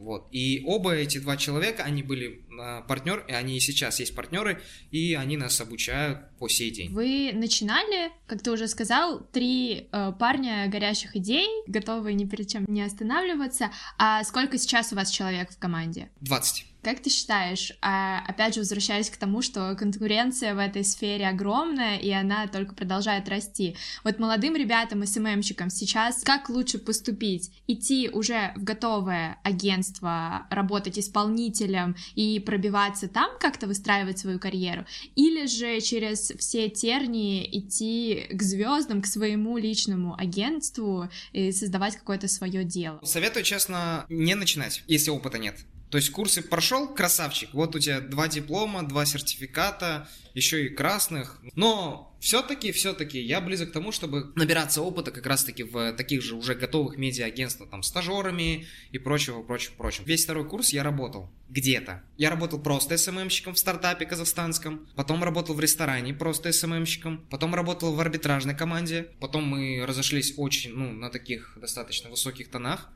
Вот. 0.00 0.28
И 0.32 0.62
оба 0.66 0.94
эти 0.94 1.18
два 1.18 1.36
человека, 1.36 1.82
они 1.82 2.02
были 2.02 2.42
э, 2.50 2.82
партнер, 2.88 3.22
и 3.28 3.32
они 3.32 3.58
и 3.58 3.60
сейчас 3.60 4.00
есть 4.00 4.16
партнеры, 4.16 4.62
и 4.90 5.12
они 5.12 5.36
нас 5.36 5.60
обучают 5.60 6.20
по 6.38 6.48
сей 6.48 6.70
день. 6.70 6.90
Вы 6.90 7.32
начинали, 7.34 8.10
как 8.26 8.42
ты 8.42 8.50
уже 8.50 8.66
сказал, 8.66 9.20
три 9.20 9.88
э, 9.92 10.12
парня 10.18 10.68
горящих 10.68 11.16
идей, 11.16 11.46
готовые 11.66 12.14
ни 12.14 12.24
перед 12.24 12.48
чем 12.48 12.64
не 12.66 12.80
останавливаться. 12.80 13.70
А 13.98 14.24
сколько 14.24 14.56
сейчас 14.56 14.90
у 14.90 14.96
вас 14.96 15.10
человек 15.10 15.50
в 15.50 15.58
команде? 15.58 16.08
20. 16.22 16.69
Как 16.82 17.00
ты 17.00 17.10
считаешь, 17.10 17.72
а, 17.82 18.24
опять 18.26 18.54
же, 18.54 18.60
возвращаясь 18.60 19.10
к 19.10 19.16
тому, 19.16 19.42
что 19.42 19.74
конкуренция 19.76 20.54
в 20.54 20.58
этой 20.58 20.82
сфере 20.82 21.28
огромная, 21.28 21.98
и 21.98 22.10
она 22.10 22.46
только 22.46 22.74
продолжает 22.74 23.28
расти. 23.28 23.76
Вот 24.02 24.18
молодым 24.18 24.56
ребятам, 24.56 25.06
СММщикам 25.06 25.68
сейчас 25.68 26.22
как 26.22 26.48
лучше 26.48 26.78
поступить? 26.78 27.50
Идти 27.66 28.08
уже 28.08 28.52
в 28.56 28.64
готовое 28.64 29.38
агентство, 29.42 30.46
работать 30.50 30.98
исполнителем 30.98 31.96
и 32.14 32.40
пробиваться 32.40 33.08
там, 33.08 33.38
как-то 33.38 33.66
выстраивать 33.66 34.18
свою 34.18 34.38
карьеру? 34.38 34.86
Или 35.16 35.46
же 35.46 35.80
через 35.82 36.32
все 36.38 36.70
тернии 36.70 37.46
идти 37.58 38.26
к 38.30 38.42
звездам, 38.42 39.02
к 39.02 39.06
своему 39.06 39.58
личному 39.58 40.18
агентству 40.18 41.10
и 41.32 41.52
создавать 41.52 41.96
какое-то 41.96 42.26
свое 42.28 42.64
дело? 42.64 43.00
Советую, 43.04 43.44
честно, 43.44 44.06
не 44.08 44.34
начинать, 44.34 44.82
если 44.86 45.10
опыта 45.10 45.36
нет. 45.36 45.56
То 45.90 45.98
есть 45.98 46.10
курсы 46.10 46.40
прошел, 46.40 46.88
красавчик. 46.94 47.50
Вот 47.52 47.74
у 47.74 47.78
тебя 47.80 48.00
два 48.00 48.28
диплома, 48.28 48.84
два 48.84 49.04
сертификата, 49.04 50.08
еще 50.34 50.66
и 50.66 50.68
красных. 50.68 51.40
Но 51.56 52.16
все-таки, 52.20 52.70
все-таки 52.70 53.20
я 53.20 53.40
близок 53.40 53.70
к 53.70 53.72
тому, 53.72 53.90
чтобы 53.90 54.32
набираться 54.36 54.82
опыта 54.82 55.10
как 55.10 55.26
раз-таки 55.26 55.64
в 55.64 55.92
таких 55.94 56.22
же 56.22 56.36
уже 56.36 56.54
готовых 56.54 56.96
медиа-агентствах, 56.96 57.70
там, 57.70 57.82
стажерами 57.82 58.66
и 58.92 58.98
прочего, 58.98 59.42
прочего, 59.42 59.74
прочего. 59.74 60.04
Весь 60.04 60.24
второй 60.24 60.48
курс 60.48 60.72
я 60.72 60.84
работал 60.84 61.28
где-то. 61.48 62.04
Я 62.16 62.30
работал 62.30 62.60
просто 62.60 62.96
СММщиком 62.96 63.54
в 63.54 63.58
стартапе 63.58 64.06
казахстанском, 64.06 64.86
потом 64.94 65.24
работал 65.24 65.56
в 65.56 65.60
ресторане 65.60 66.14
просто 66.14 66.52
СММщиком, 66.52 67.26
потом 67.30 67.54
работал 67.54 67.94
в 67.94 68.00
арбитражной 68.00 68.54
команде, 68.54 69.08
потом 69.18 69.44
мы 69.44 69.84
разошлись 69.84 70.34
очень, 70.36 70.72
ну, 70.72 70.92
на 70.92 71.10
таких 71.10 71.58
достаточно 71.60 72.10
высоких 72.10 72.48
тонах. 72.48 72.90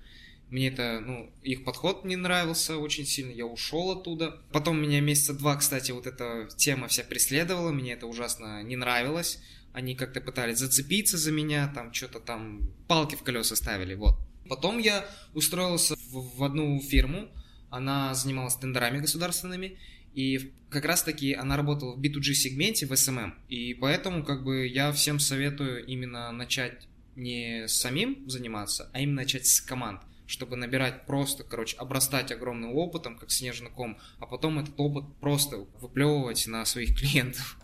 Мне 0.50 0.68
это, 0.68 1.00
ну, 1.00 1.32
их 1.42 1.64
подход 1.64 2.04
не 2.04 2.16
нравился 2.16 2.78
очень 2.78 3.06
сильно, 3.06 3.32
я 3.32 3.46
ушел 3.46 3.90
оттуда. 3.90 4.40
Потом 4.52 4.80
меня 4.80 5.00
месяца 5.00 5.34
два, 5.34 5.56
кстати, 5.56 5.90
вот 5.90 6.06
эта 6.06 6.48
тема 6.56 6.88
вся 6.88 7.02
преследовала, 7.02 7.72
мне 7.72 7.92
это 7.94 8.06
ужасно 8.06 8.62
не 8.62 8.76
нравилось. 8.76 9.40
Они 9.72 9.96
как-то 9.96 10.20
пытались 10.20 10.58
зацепиться 10.58 11.18
за 11.18 11.32
меня, 11.32 11.70
там 11.74 11.92
что-то 11.92 12.20
там 12.20 12.70
палки 12.86 13.16
в 13.16 13.22
колеса 13.22 13.56
ставили, 13.56 13.94
вот. 13.94 14.16
Потом 14.48 14.78
я 14.78 15.08
устроился 15.32 15.96
в, 15.96 16.38
в 16.38 16.44
одну 16.44 16.80
фирму, 16.80 17.28
она 17.70 18.14
занималась 18.14 18.54
тендерами 18.54 19.00
государственными, 19.00 19.78
и 20.12 20.52
как 20.70 20.84
раз-таки 20.84 21.32
она 21.32 21.56
работала 21.56 21.96
в 21.96 22.00
B2G 22.00 22.34
сегменте, 22.34 22.86
в 22.86 22.92
SMM, 22.92 23.32
и 23.48 23.74
поэтому 23.74 24.22
как 24.22 24.44
бы 24.44 24.68
я 24.68 24.92
всем 24.92 25.18
советую 25.18 25.84
именно 25.84 26.30
начать 26.30 26.86
не 27.16 27.66
самим 27.66 28.28
заниматься, 28.28 28.90
а 28.92 29.00
именно 29.00 29.22
начать 29.22 29.46
с 29.46 29.60
команд 29.60 30.02
чтобы 30.26 30.56
набирать 30.56 31.06
просто, 31.06 31.44
короче, 31.44 31.76
обрастать 31.76 32.32
огромным 32.32 32.74
опытом, 32.74 33.16
как 33.18 33.30
снежный 33.30 33.70
ком, 33.70 33.98
а 34.18 34.26
потом 34.26 34.58
этот 34.58 34.74
опыт 34.78 35.04
просто 35.20 35.66
выплевывать 35.80 36.46
на 36.46 36.64
своих 36.64 36.98
клиентов. 36.98 37.58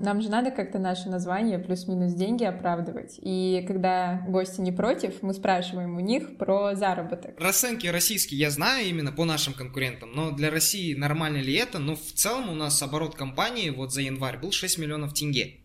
Нам 0.00 0.22
же 0.22 0.30
надо 0.30 0.52
как-то 0.52 0.78
наше 0.78 1.08
название 1.08 1.58
плюс-минус 1.58 2.12
деньги 2.12 2.44
оправдывать. 2.44 3.18
И 3.20 3.64
когда 3.66 4.24
гости 4.28 4.60
не 4.60 4.70
против, 4.70 5.22
мы 5.22 5.34
спрашиваем 5.34 5.96
у 5.96 6.00
них 6.00 6.36
про 6.36 6.76
заработок. 6.76 7.34
Расценки 7.40 7.88
российские 7.88 8.38
я 8.38 8.50
знаю 8.50 8.86
именно 8.86 9.10
по 9.10 9.24
нашим 9.24 9.54
конкурентам, 9.54 10.12
но 10.12 10.30
для 10.30 10.50
России 10.50 10.94
нормально 10.94 11.38
ли 11.38 11.52
это? 11.54 11.80
Но 11.80 11.96
в 11.96 12.12
целом 12.12 12.48
у 12.48 12.54
нас 12.54 12.80
оборот 12.80 13.16
компании 13.16 13.70
вот 13.70 13.92
за 13.92 14.02
январь 14.02 14.38
был 14.38 14.52
6 14.52 14.78
миллионов 14.78 15.14
тенге. 15.14 15.56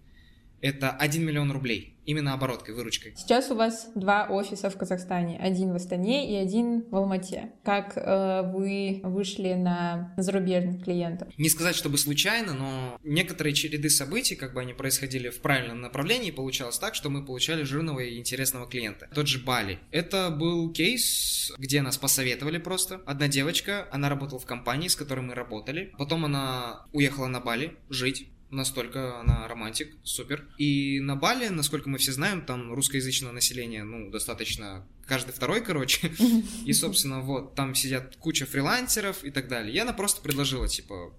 Это 0.63 0.91
1 0.91 1.25
миллион 1.25 1.51
рублей. 1.51 1.99
Именно 2.05 2.33
обороткой, 2.33 2.73
выручкой. 2.73 3.13
Сейчас 3.15 3.51
у 3.51 3.55
вас 3.55 3.91
два 3.95 4.27
офиса 4.29 4.69
в 4.69 4.77
Казахстане. 4.77 5.37
Один 5.37 5.71
в 5.71 5.75
Астане 5.75 6.31
и 6.31 6.35
один 6.35 6.85
в 6.89 6.95
Алмате. 6.95 7.51
Как 7.63 7.93
э, 7.97 8.41
вы 8.53 9.01
вышли 9.03 9.53
на 9.53 10.13
зарубежных 10.17 10.83
клиентов? 10.83 11.29
Не 11.37 11.49
сказать, 11.49 11.75
чтобы 11.75 11.97
случайно, 11.97 12.53
но 12.53 12.97
некоторые 13.03 13.53
череды 13.53 13.89
событий, 13.89 14.35
как 14.35 14.53
бы 14.53 14.61
они 14.61 14.73
происходили 14.73 15.29
в 15.29 15.41
правильном 15.41 15.81
направлении, 15.81 16.31
получалось 16.31 16.77
так, 16.77 16.95
что 16.95 17.09
мы 17.09 17.25
получали 17.25 17.63
жирного 17.63 17.99
и 17.99 18.17
интересного 18.17 18.67
клиента. 18.67 19.09
Тот 19.13 19.27
же 19.27 19.39
Бали. 19.39 19.79
Это 19.91 20.29
был 20.29 20.71
кейс, 20.71 21.51
где 21.57 21.81
нас 21.81 21.97
посоветовали 21.97 22.57
просто. 22.57 23.01
Одна 23.05 23.27
девочка, 23.27 23.87
она 23.91 24.09
работала 24.09 24.39
в 24.39 24.45
компании, 24.45 24.87
с 24.87 24.95
которой 24.95 25.21
мы 25.21 25.35
работали. 25.35 25.93
Потом 25.97 26.25
она 26.25 26.85
уехала 26.91 27.27
на 27.27 27.39
Бали 27.39 27.77
жить 27.89 28.29
настолько 28.53 29.19
она 29.19 29.47
романтик, 29.47 29.95
супер. 30.03 30.47
И 30.57 30.99
на 30.99 31.15
Бали, 31.15 31.47
насколько 31.49 31.89
мы 31.89 31.97
все 31.97 32.11
знаем, 32.11 32.45
там 32.45 32.73
русскоязычное 32.73 33.31
население, 33.31 33.83
ну, 33.83 34.09
достаточно 34.09 34.85
каждый 35.05 35.31
второй, 35.31 35.61
короче. 35.61 36.11
И, 36.65 36.73
собственно, 36.73 37.21
вот, 37.21 37.55
там 37.55 37.75
сидят 37.75 38.15
куча 38.17 38.45
фрилансеров 38.45 39.23
и 39.23 39.31
так 39.31 39.47
далее. 39.47 39.73
И 39.73 39.79
она 39.79 39.93
просто 39.93 40.21
предложила, 40.21 40.67
типа, 40.67 41.13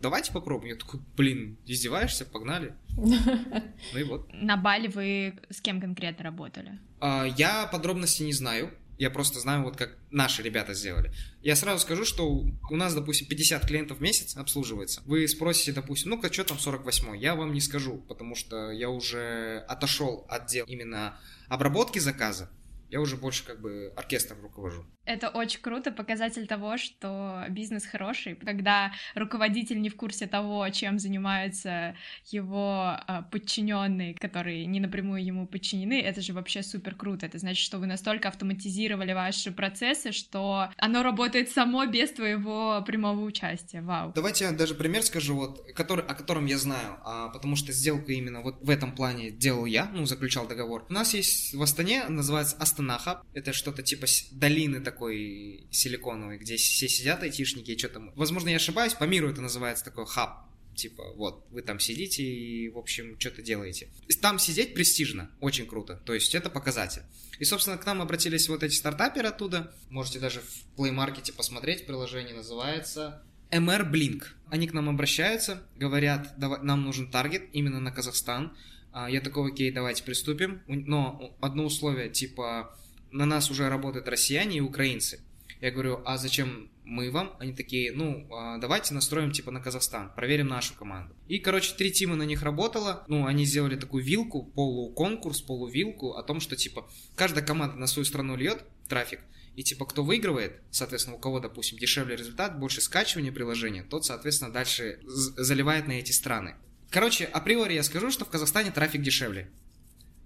давайте 0.00 0.32
попробуем. 0.32 0.74
Я 0.74 0.76
такой, 0.76 1.00
блин, 1.16 1.58
издеваешься, 1.66 2.24
погнали. 2.24 2.74
Ну 3.92 3.98
и 3.98 4.02
вот. 4.02 4.28
На 4.32 4.56
Бали 4.56 4.88
вы 4.88 5.38
с 5.50 5.60
кем 5.60 5.80
конкретно 5.80 6.24
работали? 6.24 6.78
А, 7.00 7.24
я 7.24 7.66
подробности 7.66 8.22
не 8.22 8.32
знаю. 8.32 8.72
Я 8.98 9.10
просто 9.10 9.38
знаю, 9.38 9.62
вот 9.62 9.76
как 9.76 9.96
наши 10.10 10.42
ребята 10.42 10.74
сделали. 10.74 11.12
Я 11.40 11.54
сразу 11.54 11.80
скажу, 11.80 12.04
что 12.04 12.28
у 12.28 12.76
нас, 12.76 12.94
допустим, 12.94 13.28
50 13.28 13.64
клиентов 13.64 13.98
в 13.98 14.00
месяц 14.00 14.36
обслуживается. 14.36 15.02
Вы 15.06 15.28
спросите, 15.28 15.72
допустим, 15.72 16.10
ну-ка, 16.10 16.32
что 16.32 16.42
там 16.42 16.58
48 16.58 17.16
Я 17.16 17.36
вам 17.36 17.52
не 17.52 17.60
скажу, 17.60 17.98
потому 18.08 18.34
что 18.34 18.72
я 18.72 18.90
уже 18.90 19.64
отошел 19.68 20.26
от 20.28 20.46
дел 20.46 20.66
именно 20.66 21.16
обработки 21.48 22.00
заказа. 22.00 22.50
Я 22.90 23.00
уже 23.00 23.16
больше 23.16 23.44
как 23.44 23.60
бы 23.60 23.92
оркестром 23.96 24.40
руковожу. 24.42 24.84
Это 25.04 25.28
очень 25.30 25.60
круто, 25.60 25.90
показатель 25.90 26.46
того, 26.46 26.76
что 26.76 27.44
бизнес 27.48 27.86
хороший, 27.86 28.34
когда 28.34 28.92
руководитель 29.14 29.80
не 29.80 29.88
в 29.88 29.96
курсе 29.96 30.26
того, 30.26 30.68
чем 30.70 30.98
занимаются 30.98 31.96
его 32.26 32.96
э, 33.06 33.22
подчиненные, 33.30 34.14
которые 34.14 34.66
не 34.66 34.80
напрямую 34.80 35.24
ему 35.24 35.46
подчинены, 35.46 36.00
это 36.00 36.20
же 36.20 36.32
вообще 36.32 36.62
супер 36.62 36.94
круто. 36.94 37.26
Это 37.26 37.38
значит, 37.38 37.64
что 37.64 37.78
вы 37.78 37.86
настолько 37.86 38.28
автоматизировали 38.28 39.12
ваши 39.12 39.50
процессы, 39.50 40.12
что 40.12 40.70
оно 40.76 41.02
работает 41.02 41.50
само 41.50 41.86
без 41.86 42.10
твоего 42.10 42.82
прямого 42.86 43.24
участия. 43.24 43.80
Вау. 43.80 44.12
Давайте 44.14 44.44
я 44.44 44.52
даже 44.52 44.74
пример 44.74 45.02
скажу, 45.02 45.34
вот, 45.36 45.72
который, 45.74 46.04
о 46.04 46.14
котором 46.14 46.46
я 46.46 46.58
знаю, 46.58 46.98
а, 47.04 47.28
потому 47.28 47.56
что 47.56 47.72
сделку 47.72 48.10
именно 48.10 48.42
вот 48.42 48.60
в 48.60 48.70
этом 48.70 48.92
плане 48.92 49.30
делал 49.30 49.64
я, 49.64 49.86
ну, 49.92 50.04
заключал 50.04 50.46
договор. 50.46 50.86
У 50.88 50.92
нас 50.92 51.14
есть 51.14 51.54
в 51.54 51.62
Астане, 51.62 52.04
называется 52.08 52.56
Астана 52.56 52.77
Хаб, 52.98 53.24
это 53.34 53.52
что-то 53.52 53.82
типа 53.82 54.06
долины 54.32 54.80
такой 54.80 55.66
силиконовый, 55.70 56.38
где 56.38 56.56
все 56.56 56.88
сидят 56.88 57.22
айтишники 57.22 57.70
и 57.70 57.78
что-то... 57.78 58.00
Возможно, 58.14 58.48
я 58.48 58.56
ошибаюсь, 58.56 58.94
по 58.94 59.04
миру 59.04 59.28
это 59.28 59.40
называется 59.40 59.84
такой 59.84 60.06
хаб. 60.06 60.48
Типа, 60.74 61.12
вот, 61.16 61.44
вы 61.50 61.62
там 61.62 61.80
сидите 61.80 62.22
и, 62.22 62.68
в 62.68 62.78
общем, 62.78 63.18
что-то 63.18 63.42
делаете. 63.42 63.88
Там 64.22 64.38
сидеть 64.38 64.74
престижно, 64.74 65.28
очень 65.40 65.66
круто. 65.66 66.00
То 66.04 66.14
есть 66.14 66.36
это 66.36 66.50
показатель. 66.50 67.02
И, 67.40 67.44
собственно, 67.44 67.78
к 67.78 67.84
нам 67.84 68.00
обратились 68.00 68.48
вот 68.48 68.62
эти 68.62 68.74
стартаперы 68.74 69.28
оттуда. 69.28 69.74
Можете 69.90 70.20
даже 70.20 70.40
в 70.40 70.78
Play 70.78 70.94
Market 70.94 71.32
посмотреть, 71.32 71.86
приложение 71.86 72.34
называется 72.34 73.22
MR 73.50 73.90
Blink. 73.90 74.24
Они 74.50 74.66
к 74.68 74.72
нам 74.72 74.88
обращаются, 74.88 75.62
говорят, 75.76 76.34
давай, 76.38 76.62
нам 76.62 76.84
нужен 76.84 77.10
таргет 77.10 77.48
именно 77.52 77.80
на 77.80 77.90
Казахстан. 77.90 78.56
А, 78.92 79.10
я 79.10 79.20
такой, 79.20 79.52
окей, 79.52 79.70
давайте 79.70 80.02
приступим. 80.02 80.62
Но 80.66 81.34
одно 81.40 81.64
условие, 81.64 82.08
типа, 82.08 82.76
на 83.10 83.26
нас 83.26 83.50
уже 83.50 83.68
работают 83.68 84.08
россияне 84.08 84.58
и 84.58 84.60
украинцы. 84.60 85.20
Я 85.60 85.70
говорю, 85.70 86.00
а 86.04 86.18
зачем 86.18 86.70
мы 86.84 87.10
вам? 87.10 87.36
Они 87.38 87.52
такие, 87.52 87.92
ну, 87.92 88.26
а, 88.32 88.58
давайте 88.58 88.94
настроим 88.94 89.32
типа 89.32 89.50
на 89.50 89.60
Казахстан, 89.60 90.12
проверим 90.14 90.48
нашу 90.48 90.74
команду. 90.74 91.14
И, 91.26 91.38
короче, 91.38 91.74
три 91.74 91.92
тима 91.92 92.16
на 92.16 92.22
них 92.22 92.42
работало. 92.42 93.04
Ну, 93.08 93.26
они 93.26 93.44
сделали 93.44 93.76
такую 93.76 94.04
вилку, 94.04 94.44
полуконкурс, 94.44 95.42
полувилку 95.42 96.12
о 96.12 96.22
том, 96.22 96.40
что 96.40 96.56
типа 96.56 96.88
каждая 97.14 97.44
команда 97.44 97.76
на 97.76 97.86
свою 97.86 98.04
страну 98.04 98.36
льет 98.36 98.64
трафик, 98.88 99.20
и 99.54 99.62
типа 99.62 99.84
кто 99.84 100.04
выигрывает, 100.04 100.62
соответственно, 100.70 101.16
у 101.16 101.18
кого, 101.18 101.40
допустим, 101.40 101.78
дешевле 101.78 102.16
результат, 102.16 102.58
больше 102.58 102.80
скачивания 102.80 103.32
приложения, 103.32 103.82
тот, 103.82 104.06
соответственно, 104.06 104.52
дальше 104.52 105.00
заливает 105.04 105.88
на 105.88 105.92
эти 105.92 106.12
страны. 106.12 106.54
Короче, 106.90 107.24
априори 107.24 107.74
я 107.74 107.82
скажу, 107.82 108.10
что 108.10 108.24
в 108.24 108.30
Казахстане 108.30 108.70
трафик 108.70 109.02
дешевле 109.02 109.48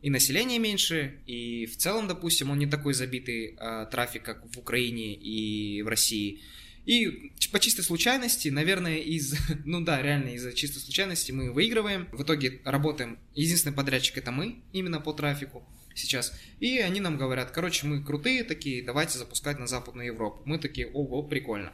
и 0.02 0.10
население 0.10 0.58
меньше, 0.58 1.20
и 1.26 1.66
в 1.66 1.76
целом, 1.76 2.08
допустим, 2.08 2.50
он 2.50 2.58
не 2.58 2.66
такой 2.66 2.92
забитый 2.92 3.56
э, 3.56 3.86
трафик, 3.90 4.24
как 4.24 4.44
в 4.54 4.58
Украине 4.58 5.14
и 5.14 5.80
в 5.82 5.88
России. 5.88 6.40
И 6.84 7.32
по 7.52 7.60
чистой 7.60 7.82
случайности, 7.82 8.48
наверное, 8.48 8.98
из, 8.98 9.36
ну 9.64 9.80
да, 9.80 10.02
реально 10.02 10.30
из-за 10.30 10.52
чистой 10.52 10.80
случайности 10.80 11.30
мы 11.30 11.52
выигрываем. 11.52 12.08
В 12.12 12.24
итоге 12.24 12.60
работаем, 12.64 13.18
единственный 13.34 13.72
подрядчик 13.72 14.18
это 14.18 14.32
мы, 14.32 14.62
именно 14.72 15.00
по 15.00 15.12
трафику 15.12 15.64
сейчас. 15.94 16.32
И 16.58 16.78
они 16.78 17.00
нам 17.00 17.16
говорят, 17.16 17.52
короче, 17.52 17.86
мы 17.86 18.02
крутые 18.02 18.42
такие, 18.42 18.82
давайте 18.82 19.18
запускать 19.18 19.60
на 19.60 19.68
Западную 19.68 20.08
Европу. 20.08 20.42
Мы 20.46 20.58
такие, 20.58 20.88
ого, 20.88 21.22
прикольно. 21.22 21.72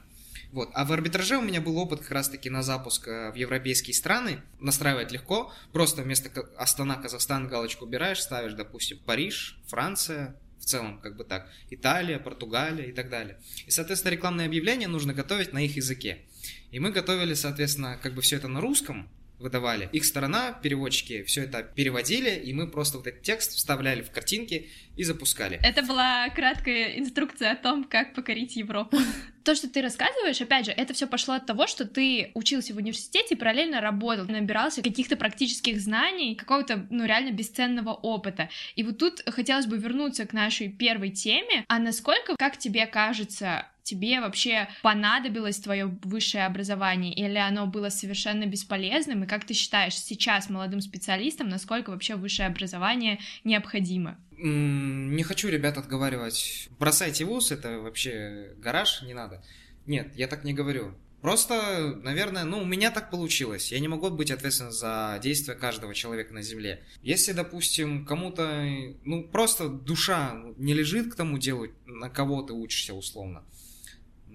Вот. 0.52 0.70
А 0.72 0.84
в 0.84 0.92
арбитраже 0.92 1.36
у 1.36 1.42
меня 1.42 1.60
был 1.60 1.76
опыт 1.76 2.00
как 2.00 2.10
раз-таки 2.10 2.48
на 2.48 2.62
запуск 2.62 3.06
э, 3.06 3.30
в 3.32 3.34
европейские 3.34 3.94
страны. 3.94 4.42
Настраивать 4.60 5.12
легко. 5.12 5.52
Просто 5.72 6.02
вместо 6.02 6.30
Астана, 6.56 6.96
Казахстан 6.96 7.48
галочку 7.48 7.84
убираешь, 7.84 8.22
ставишь, 8.22 8.54
допустим, 8.54 8.98
Париж, 9.04 9.60
Франция, 9.66 10.36
в 10.58 10.64
целом, 10.64 11.00
как 11.00 11.16
бы 11.16 11.24
так, 11.24 11.48
Италия, 11.70 12.18
Португалия 12.18 12.86
и 12.86 12.92
так 12.92 13.10
далее. 13.10 13.38
И, 13.66 13.70
соответственно, 13.70 14.12
рекламное 14.12 14.46
объявление 14.46 14.88
нужно 14.88 15.14
готовить 15.14 15.52
на 15.52 15.64
их 15.64 15.76
языке. 15.76 16.22
И 16.70 16.78
мы 16.78 16.90
готовили, 16.90 17.34
соответственно, 17.34 17.98
как 18.02 18.14
бы 18.14 18.22
все 18.22 18.36
это 18.36 18.48
на 18.48 18.60
русском, 18.60 19.08
выдавали. 19.38 19.88
Их 19.92 20.04
сторона, 20.04 20.52
переводчики, 20.52 21.22
все 21.22 21.42
это 21.42 21.62
переводили, 21.62 22.30
и 22.30 22.52
мы 22.52 22.68
просто 22.68 22.98
вот 22.98 23.06
этот 23.06 23.22
текст 23.22 23.52
вставляли 23.52 24.02
в 24.02 24.10
картинки 24.10 24.68
и 24.96 25.04
запускали. 25.04 25.60
Это 25.62 25.82
была 25.82 26.28
краткая 26.30 26.98
инструкция 26.98 27.52
о 27.52 27.56
том, 27.56 27.84
как 27.84 28.14
покорить 28.14 28.56
Европу. 28.56 28.98
То, 29.44 29.54
что 29.54 29.68
ты 29.68 29.80
рассказываешь, 29.80 30.40
опять 30.40 30.66
же, 30.66 30.72
это 30.72 30.92
все 30.92 31.06
пошло 31.06 31.34
от 31.34 31.46
того, 31.46 31.66
что 31.66 31.86
ты 31.86 32.32
учился 32.34 32.74
в 32.74 32.76
университете 32.76 33.34
и 33.34 33.38
параллельно 33.38 33.80
работал, 33.80 34.26
набирался 34.26 34.82
каких-то 34.82 35.16
практических 35.16 35.80
знаний, 35.80 36.34
какого-то, 36.34 36.86
ну, 36.90 37.06
реально 37.06 37.30
бесценного 37.30 37.94
опыта. 37.94 38.50
И 38.74 38.82
вот 38.82 38.98
тут 38.98 39.22
хотелось 39.26 39.66
бы 39.66 39.78
вернуться 39.78 40.26
к 40.26 40.32
нашей 40.32 40.68
первой 40.68 41.10
теме. 41.10 41.64
А 41.68 41.78
насколько, 41.78 42.36
как 42.36 42.58
тебе 42.58 42.86
кажется, 42.86 43.66
тебе 43.88 44.20
вообще 44.20 44.68
понадобилось 44.82 45.58
твое 45.58 45.86
высшее 46.02 46.46
образование, 46.46 47.14
или 47.14 47.38
оно 47.38 47.66
было 47.66 47.88
совершенно 47.88 48.44
бесполезным, 48.46 49.24
и 49.24 49.26
как 49.26 49.44
ты 49.44 49.54
считаешь 49.54 49.96
сейчас 49.96 50.50
молодым 50.50 50.80
специалистам, 50.80 51.48
насколько 51.48 51.90
вообще 51.90 52.16
высшее 52.16 52.48
образование 52.48 53.18
необходимо? 53.44 54.18
Не 54.36 55.22
хочу 55.22 55.48
ребят 55.48 55.78
отговаривать. 55.78 56.68
Бросайте 56.78 57.24
вуз, 57.24 57.50
это 57.50 57.80
вообще 57.80 58.54
гараж, 58.58 59.02
не 59.02 59.14
надо. 59.14 59.42
Нет, 59.86 60.14
я 60.16 60.28
так 60.28 60.44
не 60.44 60.52
говорю. 60.52 60.94
Просто, 61.20 61.98
наверное, 62.04 62.44
ну, 62.44 62.60
у 62.60 62.64
меня 62.64 62.92
так 62.92 63.10
получилось. 63.10 63.72
Я 63.72 63.80
не 63.80 63.88
могу 63.88 64.08
быть 64.10 64.30
ответственен 64.30 64.70
за 64.70 65.18
действия 65.20 65.54
каждого 65.54 65.92
человека 65.92 66.32
на 66.32 66.42
Земле. 66.42 66.84
Если, 67.02 67.32
допустим, 67.32 68.04
кому-то, 68.04 68.64
ну, 69.04 69.24
просто 69.24 69.68
душа 69.68 70.40
не 70.56 70.74
лежит 70.74 71.12
к 71.12 71.16
тому 71.16 71.38
делу, 71.38 71.66
на 71.86 72.08
кого 72.08 72.42
ты 72.42 72.52
учишься 72.52 72.94
условно, 72.94 73.42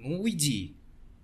ну 0.03 0.21
уйди, 0.21 0.75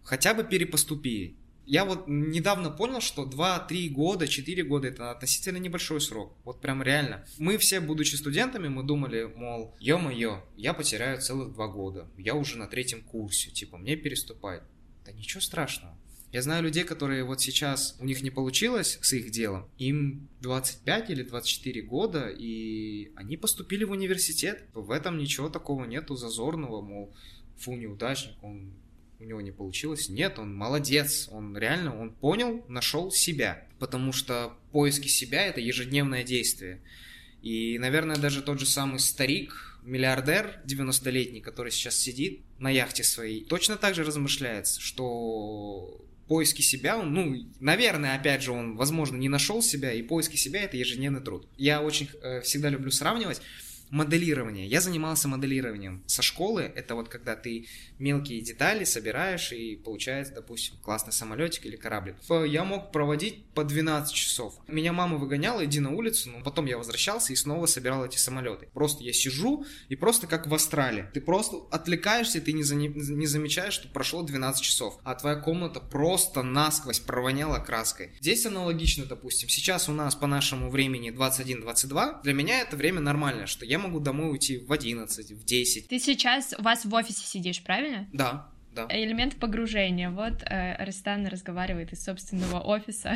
хотя 0.04 0.34
бы 0.34 0.44
перепоступи. 0.44 1.36
Я 1.66 1.86
вот 1.86 2.08
недавно 2.08 2.72
понял, 2.72 3.00
что 3.00 3.26
2-3 3.26 3.90
года, 3.90 4.28
4 4.28 4.64
года 4.64 4.88
это 4.88 5.12
относительно 5.12 5.58
небольшой 5.58 6.02
срок. 6.02 6.34
Вот 6.44 6.62
прям 6.62 6.82
реально. 6.82 7.28
Мы 7.38 7.60
все, 7.60 7.80
будучи 7.80 8.16
студентами, 8.16 8.70
мы 8.70 8.82
думали, 8.82 9.32
мол, 9.36 9.76
ё-моё, 9.80 10.44
я 10.58 10.74
потеряю 10.74 11.22
целых 11.22 11.54
2 11.54 11.68
года. 11.68 12.08
Я 12.18 12.34
уже 12.34 12.58
на 12.58 12.66
третьем 12.66 13.02
курсе, 13.04 13.52
типа, 13.52 13.78
мне 13.78 13.96
переступать. 13.96 14.64
Да 15.06 15.12
ничего 15.12 15.42
страшного. 15.42 15.96
Я 16.32 16.44
знаю 16.44 16.64
людей, 16.64 16.84
которые 16.84 17.24
вот 17.24 17.42
сейчас 17.42 17.96
у 18.00 18.06
них 18.06 18.22
не 18.22 18.30
получилось 18.30 19.00
с 19.02 19.14
их 19.14 19.32
делом, 19.32 19.68
им 19.80 20.28
25 20.42 21.10
или 21.10 21.24
24 21.24 21.82
года, 21.82 22.30
и 22.30 23.12
они 23.16 23.36
поступили 23.36 23.84
в 23.84 23.92
университет. 23.92 24.64
В 24.76 24.92
этом 24.92 25.18
ничего 25.18 25.50
такого 25.50 25.86
нету 25.86 26.16
зазорного, 26.16 26.82
мол, 26.82 27.14
фу, 27.60 27.76
неудачник, 27.76 28.36
он 28.42 28.74
у 29.20 29.24
него 29.24 29.42
не 29.42 29.52
получилось. 29.52 30.10
Нет, 30.10 30.40
он 30.40 30.56
молодец, 30.56 31.28
он 31.32 31.58
реально, 31.58 32.00
он 32.00 32.12
понял, 32.12 32.64
нашел 32.68 33.12
себя, 33.12 33.66
потому 33.78 34.14
что 34.14 34.54
поиски 34.72 35.08
себя 35.08 35.46
это 35.46 35.60
ежедневное 35.60 36.24
действие. 36.24 36.82
И, 37.42 37.78
наверное, 37.80 38.18
даже 38.18 38.42
тот 38.42 38.60
же 38.60 38.66
самый 38.66 39.00
старик, 39.00 39.78
миллиардер 39.84 40.62
90-летний, 40.66 41.42
который 41.42 41.72
сейчас 41.72 41.96
сидит 41.96 42.42
на 42.60 42.70
яхте 42.70 43.04
своей, 43.04 43.44
точно 43.44 43.78
так 43.78 43.96
же 43.96 44.04
размышляется, 44.04 44.82
что 44.82 46.06
поиски 46.28 46.62
себя, 46.62 47.02
ну, 47.02 47.36
наверное, 47.60 48.16
опять 48.16 48.44
же, 48.44 48.52
он, 48.52 48.76
возможно, 48.76 49.18
не 49.18 49.30
нашел 49.30 49.62
себя, 49.62 49.92
и 49.92 50.02
поиски 50.02 50.36
себя 50.36 50.62
это 50.62 50.78
ежедневный 50.78 51.22
труд. 51.22 51.48
Я 51.58 51.82
очень 51.82 52.10
э, 52.22 52.42
всегда 52.42 52.70
люблю 52.70 52.92
сравнивать 52.92 53.42
моделирование. 53.90 54.68
Я 54.68 54.82
занимался 54.82 55.28
моделированием 55.28 56.04
со 56.08 56.22
школы. 56.22 56.72
Это 56.76 56.96
вот 56.96 57.10
когда 57.10 57.36
ты 57.36 57.68
мелкие 57.98 58.42
детали 58.42 58.84
собираешь 58.84 59.52
и 59.52 59.76
получается, 59.76 60.34
допустим, 60.36 60.78
классный 60.82 61.14
самолетик 61.14 61.66
или 61.66 61.76
кораблик. 61.76 62.16
Я 62.48 62.64
мог 62.64 62.92
проводить 62.92 63.46
по 63.54 63.64
12 63.64 64.14
часов. 64.14 64.56
Меня 64.68 64.94
мама 64.94 65.18
выгоняла, 65.18 65.66
иди 65.66 65.80
на 65.80 65.92
улицу, 65.92 66.30
но 66.30 66.44
потом 66.44 66.66
я 66.66 66.78
возвращался 66.78 67.34
и 67.34 67.36
снова 67.36 67.66
собирал 67.66 68.06
эти 68.06 68.18
самолеты. 68.18 68.70
Просто 68.74 69.04
я 69.04 69.14
сижу 69.14 69.66
и 69.88 69.96
просто 69.96 70.28
как 70.28 70.48
в 70.48 70.54
астрале. 70.54 71.10
Ты 71.14 71.22
просто 71.22 71.58
отвлекаешься, 71.72 72.42
ты 72.42 72.54
не, 72.54 72.64
за, 72.64 72.76
не 72.76 73.26
замечаешь, 73.26 73.74
что 73.74 73.88
прошло 73.88 74.22
12 74.24 74.62
часов, 74.62 75.00
а 75.04 75.16
твоя 75.16 75.36
комната 75.38 75.80
просто 75.80 76.44
насквозь 76.44 77.00
провоняла 77.00 77.60
краской. 77.60 78.12
Здесь 78.20 78.46
аналогично, 78.46 79.06
допустим. 79.06 79.50
Сейчас 79.50 79.90
у 79.90 79.94
нас 79.94 80.16
по 80.16 80.28
нашему 80.28 80.70
времени 80.70 81.12
21-22. 81.12 82.22
Для 82.24 82.34
меня 82.34 82.62
это 82.62 82.76
время 82.76 83.00
нормальное, 83.00 83.48
что 83.48 83.66
я 83.66 83.79
могу 83.80 84.00
домой 84.00 84.32
уйти 84.32 84.58
в 84.58 84.72
11, 84.72 85.32
в 85.32 85.44
10. 85.44 85.88
Ты 85.88 86.00
сейчас 86.00 86.54
у 86.58 86.62
вас 86.62 86.86
в 86.86 86.94
офисе 86.94 87.26
сидишь, 87.26 87.64
правильно? 87.64 88.08
Да, 88.14 88.52
да. 88.74 88.88
Элемент 88.90 89.38
погружения. 89.38 90.10
Вот 90.10 90.44
э, 90.44 90.84
Растан 90.84 91.28
разговаривает 91.28 91.92
из 91.94 92.04
собственного 92.04 92.60
офиса. 92.60 93.16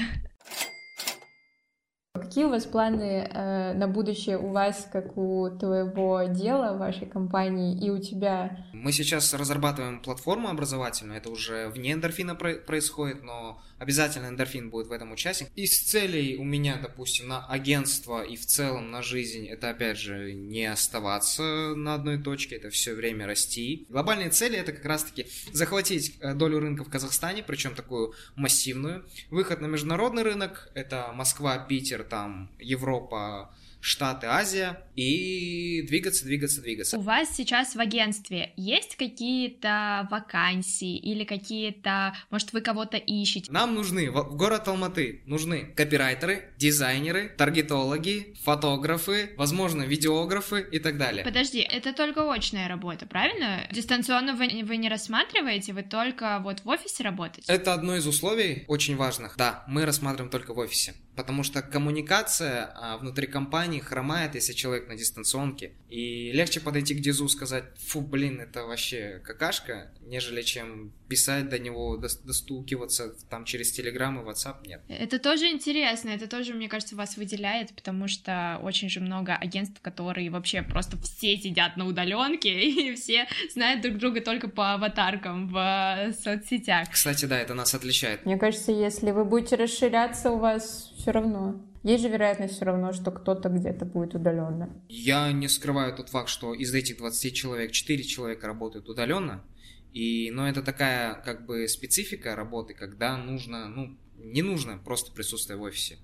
Какие 2.34 2.46
у 2.46 2.50
вас 2.50 2.65
планы 2.65 3.30
э, 3.32 3.74
на 3.74 3.88
будущее 3.88 4.39
у 4.39 4.48
вас, 4.48 4.89
как 4.91 5.15
у 5.19 5.52
твоего 5.52 6.24
дела, 6.24 6.76
вашей 6.76 7.06
компании 7.06 7.80
и 7.80 7.91
у 7.91 8.00
тебя? 8.00 8.65
Мы 8.74 8.91
сейчас 8.91 9.36
разрабатываем 9.36 10.02
платформу 10.02 10.50
образовательную, 10.50 11.19
это 11.19 11.30
уже 11.30 11.69
вне 11.69 11.93
эндорфина 11.93 12.34
происходит, 12.34 13.22
но 13.22 13.62
обязательно 13.78 14.30
эндорфин 14.30 14.72
будет 14.72 14.88
в 14.88 14.91
этом 14.91 15.12
участник. 15.12 15.50
Из 15.56 15.80
целей 15.80 16.38
у 16.38 16.43
меня, 16.43 16.80
допустим, 16.82 17.28
на 17.28 17.46
агентство 17.46 18.24
и 18.24 18.36
в 18.36 18.48
целом 18.48 18.89
на 18.89 19.04
жизнь, 19.04 19.46
это 19.46 19.69
опять 19.69 20.00
же 20.00 20.34
не 20.34 20.65
оставаться 20.65 21.43
на 21.76 21.93
одной 21.93 22.17
точке, 22.17 22.56
это 22.56 22.72
все 22.72 22.96
время 22.96 23.28
расти. 23.28 23.86
Глобальные 23.89 24.32
цели 24.32 24.58
это 24.58 24.72
как 24.72 24.86
раз-таки 24.86 25.28
захватить 25.52 26.17
э, 26.19 26.34
долю 26.34 26.60
рынка 26.60 26.84
в 26.84 26.89
Казахстане, 26.89 27.43
причем 27.46 27.76
такую 27.76 28.13
массивную. 28.36 29.06
Выход 29.30 29.62
на 29.62 29.67
международный 29.67 30.24
рынок, 30.24 30.72
это 30.74 31.12
Москва, 31.13 31.60
Питер, 31.60 32.04
там 32.04 32.23
Европа, 32.60 33.54
Штаты, 33.86 34.28
Азия 34.28 34.82
и 34.96 35.84
двигаться, 35.86 36.24
двигаться, 36.24 36.62
двигаться. 36.62 36.98
У 36.98 37.02
вас 37.02 37.36
сейчас 37.36 37.76
в 37.76 37.82
агентстве 37.82 38.54
есть 38.56 38.96
какие-то 38.96 40.08
вакансии 40.10 40.96
или 40.96 41.26
какие-то, 41.26 42.16
может, 42.30 42.54
вы 42.54 42.62
кого-то 42.62 42.96
ищете? 42.96 43.52
Нам 43.52 43.76
нужны, 43.76 44.10
в 44.10 44.38
город 44.38 44.70
Алматы 44.70 45.22
нужны 45.26 45.66
копирайтеры, 45.76 46.54
дизайнеры, 46.58 47.28
таргетологи, 47.38 48.36
фотографы, 48.42 49.32
возможно, 49.36 49.84
видеографы 49.84 50.66
и 50.72 50.80
так 50.80 50.98
далее. 50.98 51.26
Подожди, 51.26 51.60
это 51.60 51.92
только 51.92 52.32
очная 52.32 52.70
работа, 52.70 53.06
правильно? 53.06 53.68
Дистанционно 53.70 54.34
вы, 54.34 54.64
вы 54.64 54.78
не 54.78 54.88
рассматриваете, 54.88 55.74
вы 55.74 55.84
только 55.84 56.40
вот 56.40 56.62
в 56.62 56.70
офисе 56.70 57.04
работаете? 57.04 57.52
Это 57.52 57.74
одно 57.74 57.98
из 57.98 58.08
условий 58.08 58.64
очень 58.70 58.96
важных. 58.96 59.36
Да, 59.36 59.66
мы 59.68 59.86
рассматриваем 59.86 60.32
только 60.32 60.54
в 60.54 60.60
офисе. 60.60 60.94
Потому 61.15 61.43
что 61.43 61.62
коммуникация 61.62 62.71
а, 62.76 62.97
внутри 62.97 63.28
компании 63.28 63.80
хромает, 63.80 64.36
если 64.36 64.54
человек 64.54 64.88
на 64.88 64.95
дистанционке. 64.95 65.73
И 65.89 66.32
легче 66.32 66.60
подойти 66.60 66.95
к 66.95 67.02
Дизу, 67.02 67.28
сказать, 67.30 67.65
фу, 67.78 68.02
блин, 68.02 68.39
это 68.39 68.65
вообще 68.65 69.21
какашка, 69.23 69.91
нежели 70.02 70.41
чем 70.41 70.91
писать 71.08 71.49
до 71.49 71.60
него, 71.60 71.97
достукиваться 71.97 73.13
там 73.30 73.45
через 73.45 73.71
Телеграм 73.71 74.19
и 74.19 74.28
WhatsApp, 74.28 74.67
нет. 74.67 74.82
Это 74.88 75.19
тоже 75.19 75.47
интересно, 75.49 76.10
это 76.10 76.28
тоже, 76.28 76.56
мне 76.56 76.67
кажется, 76.67 76.95
вас 76.95 77.17
выделяет, 77.17 77.76
потому 77.76 78.08
что 78.08 78.60
очень 78.63 78.89
же 78.89 78.99
много 78.99 79.36
агентств, 79.36 79.80
которые 79.82 80.32
вообще 80.32 80.63
просто 80.63 80.97
все 80.97 81.38
сидят 81.38 81.78
на 81.78 81.86
удаленке, 81.86 82.69
и 82.69 82.95
все 82.95 83.28
знают 83.54 83.82
друг 83.82 83.97
друга 83.97 84.21
только 84.21 84.47
по 84.47 84.73
аватаркам 84.73 85.49
в 85.49 85.58
э, 85.58 86.13
соцсетях. 86.13 86.88
Кстати, 86.91 87.26
да, 87.26 87.39
это 87.39 87.54
нас 87.54 87.76
отличает. 87.76 88.26
Мне 88.26 88.38
кажется, 88.38 88.71
если 88.71 89.12
вы 89.12 89.26
будете 89.26 89.56
расширяться, 89.56 90.32
у 90.32 90.39
вас 90.39 90.91
все 91.04 91.12
равно. 91.12 91.62
Есть 91.84 92.02
же 92.02 92.10
вероятность 92.10 92.56
все 92.56 92.63
равно, 92.63 92.94
что 92.94 93.12
кто-то 93.12 93.50
где-то 93.50 93.84
будет 93.84 94.16
удаленно. 94.16 94.70
Я 94.88 95.32
не 95.34 95.50
скрываю 95.50 95.94
тот 95.94 96.08
факт, 96.08 96.30
что 96.30 96.54
из 96.54 96.74
этих 96.74 96.98
20 96.98 97.36
человек 97.36 97.72
4 97.74 98.04
человека 98.04 98.48
работают 98.48 98.88
удаленно. 98.88 99.44
И, 99.92 100.32
но 100.32 100.48
это 100.48 100.63
такая 100.63 101.16
как 101.16 101.46
бы 101.46 101.68
специфика 101.68 102.38
работы, 102.38 102.74
когда 102.74 103.18
нужно, 103.18 103.68
ну, 103.68 103.98
не 104.18 104.42
нужно 104.42 104.78
просто 104.78 105.12
присутствие 105.12 105.58
в 105.58 105.62
офисе. 105.63 105.98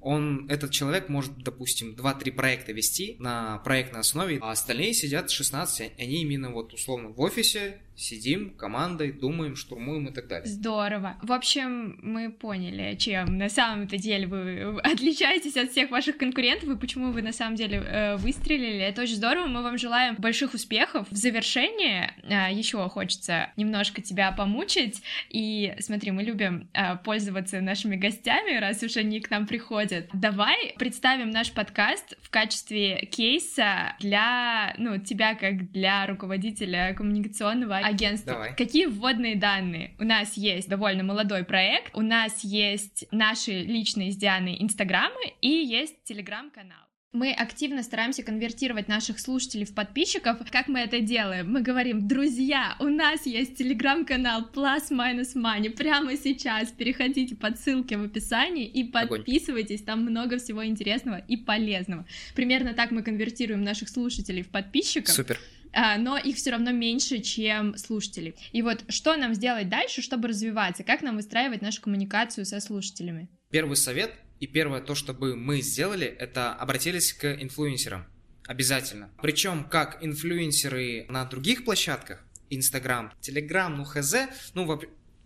Он, 0.00 0.48
этот 0.48 0.70
человек 0.70 1.10
может, 1.10 1.36
допустим, 1.38 1.94
2-3 1.94 2.32
проекта 2.32 2.72
вести 2.72 3.16
на 3.18 3.58
проектной 3.58 4.00
основе, 4.00 4.38
а 4.40 4.52
остальные 4.52 4.94
сидят 4.94 5.30
16, 5.30 5.92
они 5.98 6.22
именно 6.22 6.50
вот 6.50 6.72
условно 6.72 7.10
в 7.10 7.20
офисе, 7.20 7.78
сидим 7.96 8.50
командой, 8.50 9.10
думаем, 9.10 9.56
штурмуем 9.56 10.08
и 10.08 10.12
так 10.12 10.28
далее. 10.28 10.46
Здорово. 10.46 11.16
В 11.22 11.32
общем, 11.32 11.98
мы 12.02 12.30
поняли, 12.30 12.94
чем 12.96 13.38
на 13.38 13.48
самом-то 13.48 13.96
деле 13.96 14.26
вы 14.26 14.78
отличаетесь 14.80 15.56
от 15.56 15.70
всех 15.70 15.90
ваших 15.90 16.18
конкурентов 16.18 16.68
и 16.68 16.76
почему 16.76 17.10
вы 17.10 17.22
на 17.22 17.32
самом 17.32 17.56
деле 17.56 17.78
э, 17.78 18.16
выстрелили. 18.16 18.80
Это 18.80 19.02
очень 19.02 19.16
здорово. 19.16 19.46
Мы 19.46 19.62
вам 19.62 19.78
желаем 19.78 20.14
больших 20.16 20.54
успехов. 20.54 21.06
В 21.10 21.16
завершение 21.16 22.14
э, 22.22 22.52
еще 22.52 22.86
хочется 22.88 23.50
немножко 23.56 24.02
тебя 24.02 24.30
помучить. 24.32 25.02
И 25.30 25.74
смотри, 25.80 26.10
мы 26.10 26.22
любим 26.22 26.68
э, 26.74 26.96
пользоваться 26.98 27.60
нашими 27.60 27.96
гостями, 27.96 28.58
раз 28.58 28.82
уж 28.82 28.96
они 28.96 29.20
к 29.20 29.30
нам 29.30 29.46
приходят. 29.46 30.08
Давай 30.12 30.74
представим 30.78 31.30
наш 31.30 31.52
подкаст 31.52 32.16
в 32.20 32.28
качестве 32.28 33.06
кейса 33.06 33.96
для, 34.00 34.74
ну, 34.76 34.98
тебя 34.98 35.34
как 35.34 35.70
для 35.72 36.06
руководителя 36.06 36.94
коммуникационного 36.94 37.85
агентства. 37.86 38.32
Давай. 38.32 38.56
Какие 38.56 38.86
вводные 38.86 39.36
данные? 39.36 39.94
У 39.98 40.04
нас 40.04 40.36
есть 40.36 40.68
довольно 40.68 41.02
молодой 41.02 41.44
проект, 41.44 41.94
у 41.94 42.02
нас 42.02 42.44
есть 42.44 43.06
наши 43.10 43.52
личные 43.62 44.12
с 44.12 44.16
Дианой 44.16 44.56
инстаграмы 44.60 45.34
и 45.40 45.48
есть 45.48 46.02
телеграм-канал. 46.04 46.86
Мы 47.12 47.32
активно 47.32 47.82
стараемся 47.82 48.22
конвертировать 48.22 48.88
наших 48.88 49.18
слушателей 49.20 49.64
в 49.64 49.74
подписчиков. 49.74 50.36
Как 50.50 50.68
мы 50.68 50.80
это 50.80 51.00
делаем? 51.00 51.50
Мы 51.50 51.62
говорим, 51.62 52.06
друзья, 52.06 52.76
у 52.78 52.88
нас 52.88 53.24
есть 53.24 53.56
телеграм-канал 53.56 54.50
Plus 54.52 54.90
Minus 54.90 55.34
Money. 55.34 55.70
Прямо 55.70 56.14
сейчас 56.18 56.70
переходите 56.72 57.34
по 57.34 57.56
ссылке 57.56 57.96
в 57.96 58.02
описании 58.02 58.66
и 58.66 58.84
подписывайтесь. 58.84 59.80
Там 59.80 60.02
много 60.02 60.36
всего 60.36 60.66
интересного 60.66 61.16
и 61.26 61.38
полезного. 61.38 62.04
Примерно 62.34 62.74
так 62.74 62.90
мы 62.90 63.02
конвертируем 63.02 63.62
наших 63.62 63.88
слушателей 63.88 64.42
в 64.42 64.50
подписчиков. 64.50 65.14
Супер. 65.14 65.40
А, 65.78 65.98
но 65.98 66.16
их 66.16 66.36
все 66.36 66.52
равно 66.52 66.72
меньше, 66.72 67.18
чем 67.18 67.76
слушателей. 67.76 68.34
И 68.52 68.62
вот 68.62 68.84
что 68.88 69.14
нам 69.14 69.34
сделать 69.34 69.68
дальше, 69.68 70.00
чтобы 70.00 70.28
развиваться? 70.28 70.84
Как 70.84 71.02
нам 71.02 71.16
выстраивать 71.16 71.60
нашу 71.60 71.82
коммуникацию 71.82 72.46
со 72.46 72.60
слушателями? 72.60 73.28
Первый 73.50 73.76
совет 73.76 74.14
и 74.40 74.46
первое 74.46 74.80
то, 74.80 74.94
чтобы 74.94 75.36
мы 75.36 75.60
сделали, 75.60 76.06
это 76.06 76.54
обратились 76.54 77.12
к 77.12 77.26
инфлюенсерам. 77.26 78.06
Обязательно. 78.46 79.10
Причем 79.20 79.64
как 79.64 80.02
инфлюенсеры 80.02 81.04
на 81.10 81.26
других 81.26 81.66
площадках, 81.66 82.24
Инстаграм, 82.48 83.12
Телеграм, 83.20 83.76
ну 83.76 83.84
хз, 83.84 84.14
ну 84.54 84.64
в, 84.64 84.80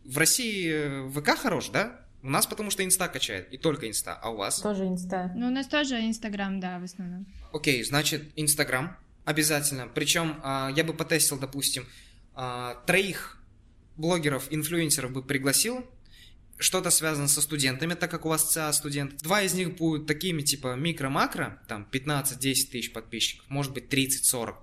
в 0.04 0.18
России 0.18 0.68
э, 0.68 1.10
ВК 1.10 1.38
хорош, 1.38 1.68
да? 1.68 2.00
У 2.22 2.28
нас 2.28 2.46
потому 2.46 2.70
что 2.70 2.84
инста 2.84 3.06
качает, 3.06 3.52
и 3.52 3.56
только 3.56 3.88
инста, 3.88 4.14
а 4.14 4.30
у 4.30 4.36
вас? 4.36 4.60
Тоже 4.60 4.84
инста. 4.86 5.32
Ну, 5.36 5.46
у 5.46 5.50
нас 5.50 5.66
тоже 5.68 6.00
инстаграм, 6.00 6.58
да, 6.60 6.78
в 6.78 6.84
основном. 6.84 7.26
Окей, 7.52 7.82
значит, 7.82 8.32
инстаграм, 8.36 8.96
Обязательно. 9.30 9.86
Причем 9.86 10.40
а, 10.42 10.72
я 10.74 10.82
бы 10.82 10.92
потестил, 10.92 11.38
допустим, 11.38 11.86
а, 12.34 12.74
троих 12.84 13.40
блогеров, 13.96 14.48
инфлюенсеров 14.50 15.12
бы 15.12 15.22
пригласил, 15.22 15.88
что-то 16.58 16.90
связано 16.90 17.28
со 17.28 17.40
студентами, 17.40 17.94
так 17.94 18.10
как 18.10 18.26
у 18.26 18.28
вас 18.28 18.50
ЦА 18.50 18.72
студент. 18.72 19.22
Два 19.22 19.42
из 19.42 19.54
них 19.54 19.76
будут 19.76 20.08
такими, 20.08 20.42
типа 20.42 20.74
микро-макро, 20.74 21.62
там 21.68 21.86
15-10 21.92 22.38
тысяч 22.40 22.92
подписчиков, 22.92 23.48
может 23.48 23.72
быть 23.72 23.84
30-40. 23.84 24.56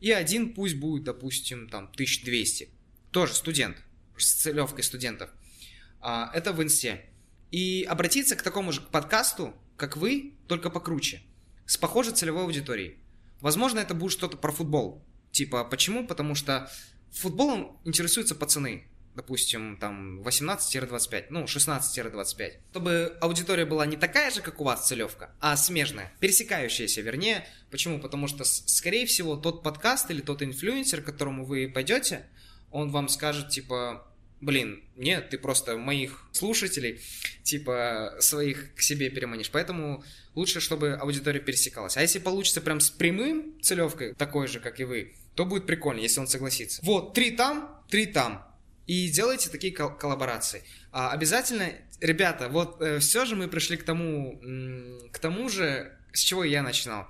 И 0.00 0.12
один 0.12 0.54
пусть 0.54 0.76
будет, 0.76 1.02
допустим, 1.02 1.68
там 1.68 1.86
1200. 1.86 2.68
Тоже 3.10 3.34
студент, 3.34 3.76
с 4.16 4.34
целевкой 4.34 4.84
студентов. 4.84 5.30
А, 6.00 6.30
это 6.32 6.52
в 6.52 6.62
инсте. 6.62 7.06
И 7.50 7.84
обратиться 7.90 8.36
к 8.36 8.42
такому 8.42 8.70
же 8.70 8.82
подкасту, 8.82 9.52
как 9.76 9.96
вы, 9.96 10.34
только 10.46 10.70
покруче, 10.70 11.22
с 11.66 11.76
похожей 11.76 12.14
целевой 12.14 12.44
аудиторией. 12.44 13.01
Возможно, 13.42 13.80
это 13.80 13.92
будет 13.92 14.12
что-то 14.12 14.36
про 14.36 14.52
футбол. 14.52 15.04
Типа, 15.32 15.64
почему? 15.64 16.06
Потому 16.06 16.36
что 16.36 16.70
футболом 17.10 17.78
интересуются 17.84 18.34
пацаны. 18.36 18.86
Допустим, 19.14 19.76
там 19.76 20.22
18-25, 20.22 21.26
ну, 21.28 21.44
16-25. 21.44 22.52
Чтобы 22.70 23.18
аудитория 23.20 23.66
была 23.66 23.84
не 23.84 23.96
такая 23.96 24.30
же, 24.30 24.40
как 24.40 24.60
у 24.60 24.64
вас 24.64 24.86
целевка, 24.86 25.34
а 25.40 25.54
смежная, 25.56 26.12
пересекающаяся, 26.20 27.02
вернее. 27.02 27.46
Почему? 27.70 28.00
Потому 28.00 28.26
что, 28.26 28.44
скорее 28.44 29.04
всего, 29.04 29.36
тот 29.36 29.62
подкаст 29.62 30.10
или 30.10 30.22
тот 30.22 30.42
инфлюенсер, 30.42 31.02
к 31.02 31.06
которому 31.06 31.44
вы 31.44 31.68
пойдете, 31.68 32.24
он 32.70 32.90
вам 32.90 33.08
скажет, 33.08 33.50
типа, 33.50 34.06
блин, 34.42 34.82
нет, 34.96 35.30
ты 35.30 35.38
просто 35.38 35.78
моих 35.78 36.28
слушателей, 36.32 37.00
типа, 37.44 38.16
своих 38.18 38.74
к 38.74 38.82
себе 38.82 39.08
переманишь. 39.08 39.50
Поэтому 39.50 40.04
лучше, 40.34 40.60
чтобы 40.60 40.94
аудитория 40.94 41.40
пересекалась. 41.40 41.96
А 41.96 42.02
если 42.02 42.18
получится 42.18 42.60
прям 42.60 42.80
с 42.80 42.90
прямым 42.90 43.60
целевкой, 43.62 44.14
такой 44.14 44.48
же, 44.48 44.60
как 44.60 44.80
и 44.80 44.84
вы, 44.84 45.14
то 45.36 45.46
будет 45.46 45.66
прикольно, 45.66 46.00
если 46.00 46.20
он 46.20 46.26
согласится. 46.26 46.82
Вот, 46.84 47.14
три 47.14 47.30
там, 47.30 47.82
три 47.88 48.04
там. 48.06 48.46
И 48.86 49.08
делайте 49.08 49.48
такие 49.48 49.72
кол- 49.72 49.96
коллаборации. 49.96 50.64
А, 50.90 51.12
обязательно, 51.12 51.72
ребята, 52.00 52.48
вот 52.48 52.82
э, 52.82 52.98
все 52.98 53.24
же 53.24 53.36
мы 53.36 53.46
пришли 53.46 53.76
к 53.76 53.84
тому, 53.84 54.40
к 55.12 55.18
тому 55.20 55.48
же, 55.48 55.96
с 56.12 56.18
чего 56.18 56.42
я 56.42 56.62
начинал. 56.62 57.06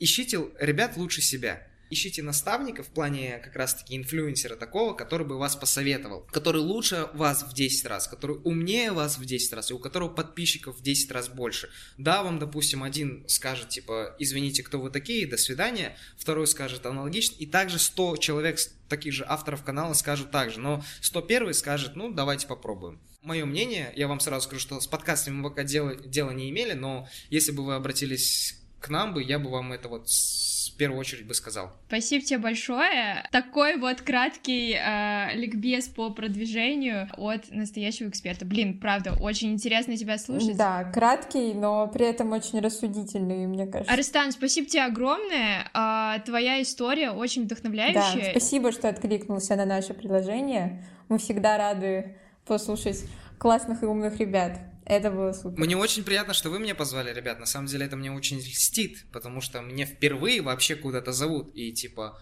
Ищите 0.00 0.40
ребят 0.58 0.96
лучше 0.96 1.20
себя 1.20 1.68
ищите 1.90 2.22
наставника 2.22 2.82
в 2.82 2.88
плане 2.88 3.40
как 3.42 3.56
раз-таки 3.56 3.96
инфлюенсера 3.96 4.56
такого, 4.56 4.94
который 4.94 5.26
бы 5.26 5.38
вас 5.38 5.56
посоветовал, 5.56 6.26
который 6.32 6.60
лучше 6.60 7.08
вас 7.14 7.42
в 7.42 7.54
10 7.54 7.86
раз, 7.86 8.08
который 8.08 8.38
умнее 8.44 8.92
вас 8.92 9.18
в 9.18 9.24
10 9.24 9.52
раз, 9.52 9.70
и 9.70 9.74
у 9.74 9.78
которого 9.78 10.08
подписчиков 10.08 10.76
в 10.76 10.82
10 10.82 11.10
раз 11.12 11.28
больше. 11.28 11.70
Да, 11.98 12.22
вам, 12.22 12.38
допустим, 12.38 12.82
один 12.82 13.24
скажет, 13.28 13.68
типа, 13.68 14.16
извините, 14.18 14.62
кто 14.62 14.80
вы 14.80 14.90
такие, 14.90 15.26
до 15.26 15.36
свидания, 15.36 15.96
второй 16.16 16.46
скажет 16.46 16.86
аналогично, 16.86 17.36
и 17.38 17.46
также 17.46 17.78
100 17.78 18.16
человек 18.18 18.58
таких 18.88 19.12
же 19.12 19.24
авторов 19.26 19.64
канала 19.64 19.94
скажут 19.94 20.30
так 20.30 20.50
же, 20.50 20.60
но 20.60 20.84
101 21.00 21.54
скажет, 21.54 21.96
ну, 21.96 22.12
давайте 22.12 22.46
попробуем. 22.46 23.00
Мое 23.22 23.46
мнение, 23.46 23.92
я 23.96 24.06
вам 24.06 24.20
сразу 24.20 24.46
скажу, 24.46 24.60
что 24.60 24.80
с 24.80 24.86
подкастами 24.86 25.36
мы 25.36 25.48
пока 25.48 25.64
дела, 25.64 25.94
дела 25.94 26.30
не 26.30 26.50
имели, 26.50 26.74
но 26.74 27.08
если 27.30 27.52
бы 27.52 27.64
вы 27.64 27.74
обратились 27.74 28.60
к 28.84 28.90
нам 28.90 29.14
бы, 29.14 29.22
я 29.22 29.38
бы 29.38 29.48
вам 29.48 29.72
это 29.72 29.88
вот 29.88 30.08
в 30.08 30.76
первую 30.76 31.00
очередь 31.00 31.26
бы 31.26 31.32
сказал. 31.32 31.72
Спасибо 31.86 32.22
тебе 32.22 32.38
большое. 32.38 33.26
Такой 33.32 33.78
вот 33.78 34.02
краткий 34.02 34.74
э, 34.74 35.34
ликбез 35.36 35.88
по 35.88 36.10
продвижению 36.10 37.08
от 37.16 37.50
настоящего 37.50 38.08
эксперта. 38.08 38.44
Блин, 38.44 38.78
правда, 38.78 39.14
очень 39.18 39.52
интересно 39.52 39.96
тебя 39.96 40.18
слушать. 40.18 40.56
Да, 40.58 40.84
краткий, 40.92 41.54
но 41.54 41.86
при 41.86 42.06
этом 42.06 42.32
очень 42.32 42.60
рассудительный, 42.60 43.46
мне 43.46 43.66
кажется. 43.66 43.90
Аристан, 43.90 44.32
спасибо 44.32 44.68
тебе 44.68 44.82
огромное. 44.82 45.70
Э, 45.72 46.20
твоя 46.26 46.60
история 46.60 47.10
очень 47.12 47.44
вдохновляющая. 47.44 48.24
Да, 48.26 48.30
спасибо, 48.32 48.70
что 48.70 48.88
откликнулся 48.88 49.56
на 49.56 49.64
наше 49.64 49.94
предложение. 49.94 50.84
Мы 51.08 51.18
всегда 51.18 51.56
рады 51.56 52.16
послушать 52.44 53.04
классных 53.38 53.82
и 53.82 53.86
умных 53.86 54.18
ребят. 54.18 54.58
Это 54.86 55.10
было 55.10 55.32
супер. 55.32 55.58
Мне 55.58 55.76
очень 55.76 56.04
приятно, 56.04 56.34
что 56.34 56.50
вы 56.50 56.58
меня 56.58 56.74
позвали, 56.74 57.12
ребят. 57.12 57.38
На 57.38 57.46
самом 57.46 57.66
деле 57.66 57.86
это 57.86 57.96
мне 57.96 58.12
очень 58.12 58.38
льстит, 58.38 59.06
потому 59.12 59.40
что 59.40 59.62
мне 59.62 59.86
впервые 59.86 60.42
вообще 60.42 60.76
куда-то 60.76 61.12
зовут. 61.12 61.50
И 61.54 61.72
типа, 61.72 62.20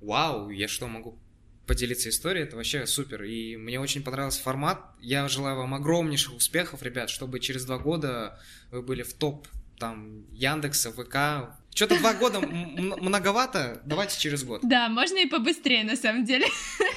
вау, 0.00 0.50
я 0.50 0.66
что, 0.66 0.86
могу 0.86 1.18
поделиться 1.66 2.08
историей? 2.08 2.44
Это 2.44 2.56
вообще 2.56 2.86
супер. 2.86 3.22
И 3.24 3.56
мне 3.56 3.78
очень 3.78 4.02
понравился 4.02 4.42
формат. 4.42 4.80
Я 5.00 5.28
желаю 5.28 5.56
вам 5.56 5.74
огромнейших 5.74 6.34
успехов, 6.34 6.82
ребят, 6.82 7.10
чтобы 7.10 7.38
через 7.38 7.64
два 7.64 7.78
года 7.78 8.40
вы 8.70 8.82
были 8.82 9.02
в 9.02 9.12
топ 9.12 9.46
там 9.78 10.24
Яндекса, 10.32 10.92
ВК. 10.92 11.56
Что-то 11.74 11.98
два 11.98 12.14
года 12.14 12.40
многовато, 12.40 13.80
давайте 13.84 14.18
через 14.18 14.42
год. 14.42 14.60
Да, 14.62 14.88
можно 14.88 15.18
и 15.18 15.26
побыстрее, 15.26 15.84
на 15.84 15.96
самом 15.96 16.24
деле. 16.24 16.46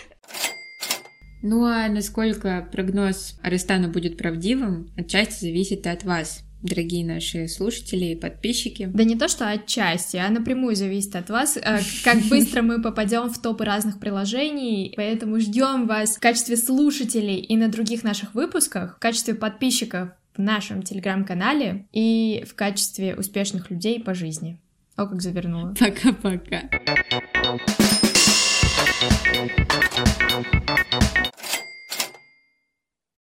Ну 1.44 1.66
а 1.66 1.90
насколько 1.90 2.66
прогноз 2.72 3.38
Арестана 3.44 3.90
будет 3.90 4.18
правдивым, 4.18 4.90
отчасти 4.96 5.42
зависит 5.42 5.86
и 5.86 5.90
от 5.90 6.06
вас, 6.06 6.42
дорогие 6.62 7.06
наши 7.06 7.50
слушатели 7.50 8.06
и 8.06 8.16
подписчики. 8.16 8.90
Да 8.94 9.04
не 9.04 9.18
то, 9.18 9.28
что 9.28 9.50
отчасти, 9.50 10.16
а 10.16 10.30
напрямую 10.30 10.78
зависит 10.78 11.18
от 11.18 11.30
вас, 11.30 11.58
э, 11.58 11.80
как 12.06 12.20
быстро 12.30 12.62
мы 12.62 12.82
попадем 12.82 13.30
в 13.30 13.42
топы 13.42 13.66
разных 13.66 14.00
приложений, 14.00 14.94
поэтому 14.96 15.38
ждем 15.42 15.86
вас 15.86 16.16
в 16.16 16.22
качестве 16.22 16.56
слушателей 16.56 17.42
и 17.42 17.58
на 17.58 17.68
других 17.68 18.06
наших 18.06 18.34
выпусках, 18.34 18.96
в 18.96 19.00
качестве 19.00 19.36
подписчиков 19.36 20.12
в 20.38 20.42
нашем 20.42 20.82
телеграм-канале 20.82 21.88
и 21.92 22.46
в 22.48 22.56
качестве 22.56 23.16
успешных 23.16 23.70
людей 23.70 24.02
по 24.02 24.14
жизни. 24.14 24.62
О, 24.96 25.08
как 25.08 25.22
завернула. 25.22 25.76
Пока-пока. 25.78 26.62